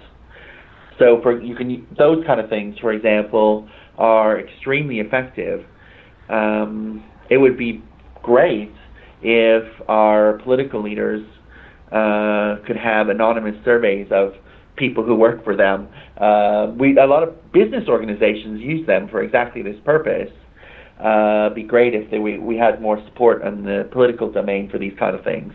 So 0.99 1.19
for 1.23 1.41
you 1.41 1.57
can 1.57 1.87
those 1.99 2.23
kind 2.27 2.41
of 2.41 2.51
things, 2.51 2.77
for 2.79 2.93
example, 2.93 3.67
are 3.97 4.39
extremely 4.39 5.01
effective. 5.01 5.65
Um, 6.29 7.03
it 7.31 7.39
would 7.39 7.57
be 7.57 7.83
great 8.23 8.71
if 9.23 9.65
our 9.89 10.35
political 10.45 10.83
leaders 10.83 11.27
uh, 11.93 12.57
could 12.67 12.77
have 12.77 13.09
anonymous 13.09 13.57
surveys 13.65 14.09
of 14.11 14.35
people 14.77 15.05
who 15.05 15.15
work 15.15 15.45
for 15.45 15.57
them. 15.57 15.89
Uh, 16.17 16.73
we 16.77 16.97
a 16.99 17.07
lot 17.07 17.23
of 17.23 17.53
business 17.53 17.89
organizations 17.89 18.61
use 18.61 18.87
them 18.87 19.09
for 19.09 19.23
exactly 19.23 19.63
this 19.63 19.79
purpose. 19.85 20.33
Uh, 20.99 21.47
it'd 21.47 21.55
be 21.55 21.63
great 21.63 21.95
if 21.95 22.11
they, 22.11 22.19
we 22.19 22.39
we 22.39 22.57
had 22.57 22.81
more 22.81 23.03
support 23.05 23.43
in 23.43 23.65
the 23.65 23.89
political 23.91 24.31
domain 24.31 24.69
for 24.69 24.79
these 24.79 24.97
kind 24.99 25.15
of 25.15 25.25
things. 25.25 25.53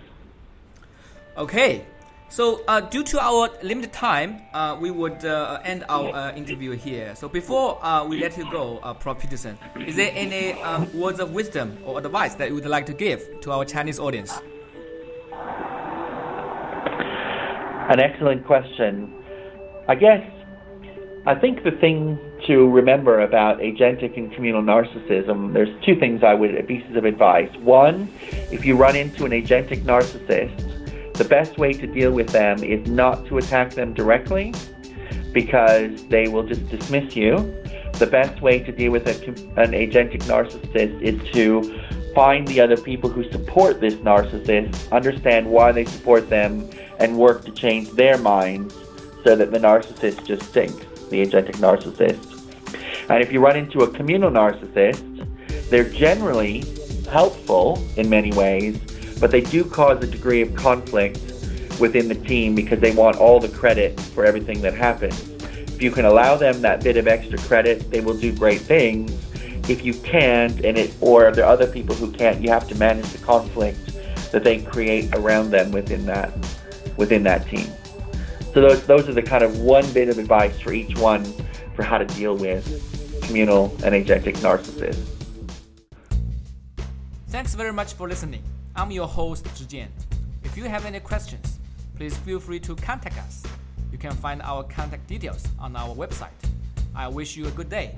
Okay. 1.38 1.86
So, 2.32 2.62
uh, 2.68 2.80
due 2.80 3.04
to 3.06 3.20
our 3.20 3.50
limited 3.63 3.92
time, 3.92 4.44
uh, 4.54 4.78
we 4.80 4.92
would 4.92 5.26
uh, 5.26 5.62
end 5.63 5.84
our 5.89 6.13
uh, 6.13 6.32
interview 6.34 6.72
here. 6.72 7.15
So, 7.15 7.28
before 7.28 7.84
uh, 7.84 8.06
we 8.06 8.22
let 8.22 8.38
you 8.38 8.50
go, 8.52 8.78
uh, 8.84 8.94
Prof. 8.94 9.18
Peterson, 9.20 9.58
is 9.80 9.96
there 9.96 10.12
any 10.13 10.54
um, 10.62 10.88
words 10.94 11.20
of 11.20 11.32
wisdom 11.34 11.78
or 11.84 11.98
advice 11.98 12.36
that 12.36 12.50
you 12.50 12.56
would 12.56 12.65
like 12.65 12.86
to 12.86 12.94
give 12.94 13.42
to 13.42 13.52
our 13.52 13.65
Chinese 13.65 14.00
audience? 14.00 14.39
An 17.89 18.00
excellent 18.00 18.46
question. 18.46 19.12
I 19.88 19.96
guess 19.96 20.24
I 21.26 21.34
think 21.34 21.63
the 21.63 21.72
thing 21.72 22.20
to 22.46 22.70
remember 22.70 23.22
about 23.22 23.60
agentic 23.60 24.15
and 24.18 24.32
communal 24.32 24.62
narcissism, 24.62 25.54
there's 25.54 25.70
two 25.84 26.00
things 26.00 26.24
I 26.24 26.36
would 26.36 26.68
pieces 26.68 26.96
of 26.96 27.06
advice. 27.06 27.50
One, 27.58 28.08
if 28.52 28.65
you 28.65 28.78
run 28.78 28.96
into 28.96 29.26
an 29.26 29.32
agentic 29.32 29.82
narcissist, 29.82 30.69
the 31.20 31.26
best 31.26 31.58
way 31.58 31.74
to 31.74 31.86
deal 31.86 32.12
with 32.14 32.30
them 32.30 32.64
is 32.64 32.88
not 32.90 33.26
to 33.26 33.38
attack 33.40 33.74
them 33.74 33.94
directly 33.94 34.54
because 35.34 36.06
they 36.06 36.30
will 36.30 36.44
just 36.44 36.66
dismiss 36.70 37.14
you. 37.14 37.36
The 37.96 38.08
best 38.08 38.42
way 38.42 38.60
to 38.60 38.72
deal 38.72 38.94
with 38.94 39.06
a, 39.06 39.16
an 39.62 39.74
agentic 39.74 40.24
narcissist 40.24 41.02
is 41.02 41.22
to 41.34 41.78
find 42.16 42.48
the 42.48 42.62
other 42.62 42.78
people 42.78 43.10
who 43.10 43.30
support 43.32 43.82
this 43.82 43.96
narcissist, 43.96 44.90
understand 44.94 45.46
why 45.46 45.74
they 45.74 45.84
support 45.84 46.30
them, 46.30 46.70
and 47.00 47.18
work 47.18 47.44
to 47.44 47.52
change 47.52 47.90
their 47.92 48.18
minds 48.18 48.74
so 49.26 49.36
that 49.36 49.52
the 49.52 49.60
narcissist 49.60 50.26
just 50.26 50.54
sinks, 50.54 50.86
the 51.10 51.26
agentic 51.26 51.58
narcissist. 51.58 53.10
And 53.10 53.22
if 53.22 53.34
you 53.34 53.42
run 53.42 53.58
into 53.58 53.82
a 53.82 53.92
communal 53.92 54.32
narcissist, 54.32 55.28
they're 55.70 55.90
generally 55.90 56.64
helpful 57.10 57.84
in 57.98 58.10
many 58.10 58.32
ways, 58.32 58.80
but 59.20 59.32
they 59.32 59.42
do 59.42 59.64
cause 59.64 60.04
a 60.04 60.08
degree 60.08 60.42
of 60.42 60.54
conflict 60.56 61.20
within 61.80 62.08
the 62.08 62.16
team 62.16 62.56
because 62.56 62.80
they 62.80 62.92
want 62.92 63.18
all 63.18 63.40
the 63.40 63.50
credit 63.50 64.00
for 64.00 64.26
everything 64.26 64.62
that 64.62 64.74
happens. 64.74 65.30
If 65.80 65.82
you 65.82 65.92
can 65.92 66.06
allow 66.06 66.36
them 66.36 66.62
that 66.62 66.84
bit 66.84 66.98
of 66.98 67.08
extra 67.08 67.38
credit, 67.40 67.90
they 67.90 68.02
will 68.02 68.18
do 68.18 68.36
great 68.36 68.62
things. 68.62 69.12
If 69.70 69.86
you 69.86 69.94
can't, 69.94 70.60
and 70.66 70.78
it 70.78 70.94
or 71.00 71.32
there 71.32 71.46
are 71.46 71.52
other 71.52 71.68
people 71.68 71.96
who 71.96 72.12
can't, 72.12 72.42
you 72.42 72.50
have 72.50 72.68
to 72.68 72.76
manage 72.76 73.08
the 73.08 73.20
conflict 73.20 73.80
that 74.32 74.44
they 74.44 74.62
create 74.62 75.14
around 75.16 75.52
them 75.52 75.72
within 75.72 76.06
that 76.06 76.34
within 76.98 77.24
that 77.24 77.48
team. 77.48 77.72
So 78.54 78.62
those, 78.62 78.86
those 78.86 79.08
are 79.08 79.14
the 79.14 79.22
kind 79.22 79.44
of 79.44 79.60
one 79.60 79.90
bit 79.94 80.10
of 80.10 80.18
advice 80.18 80.60
for 80.60 80.74
each 80.74 80.98
one 80.98 81.24
for 81.76 81.84
how 81.84 81.98
to 81.98 82.06
deal 82.06 82.36
with 82.36 82.66
communal 83.24 83.68
and 83.84 83.94
agentic 83.94 84.38
narcissists. 84.38 85.06
Thanks 87.30 87.54
very 87.54 87.72
much 87.72 87.94
for 87.94 88.10
listening. 88.10 88.44
I'm 88.80 88.92
your 88.92 89.08
host, 89.10 89.44
Zhi 89.56 89.65
Jian. 89.68 89.89
If 90.46 90.56
you 90.56 90.63
have 90.63 90.86
any 90.86 91.02
questions, 91.02 91.60
please 91.98 92.15
feel 92.15 92.39
free 92.39 92.62
to 92.62 92.78
contact 92.78 93.18
us. 93.18 93.44
You 93.92 93.98
can 93.98 94.13
find 94.13 94.42
our 94.42 94.63
contact 94.63 95.06
details 95.06 95.46
on 95.60 95.76
our 95.76 95.94
website. 95.94 96.39
I 96.96 97.10
wish 97.10 97.36
you 97.36 97.46
a 97.48 97.52
good 97.52 97.70
day. 97.70 97.96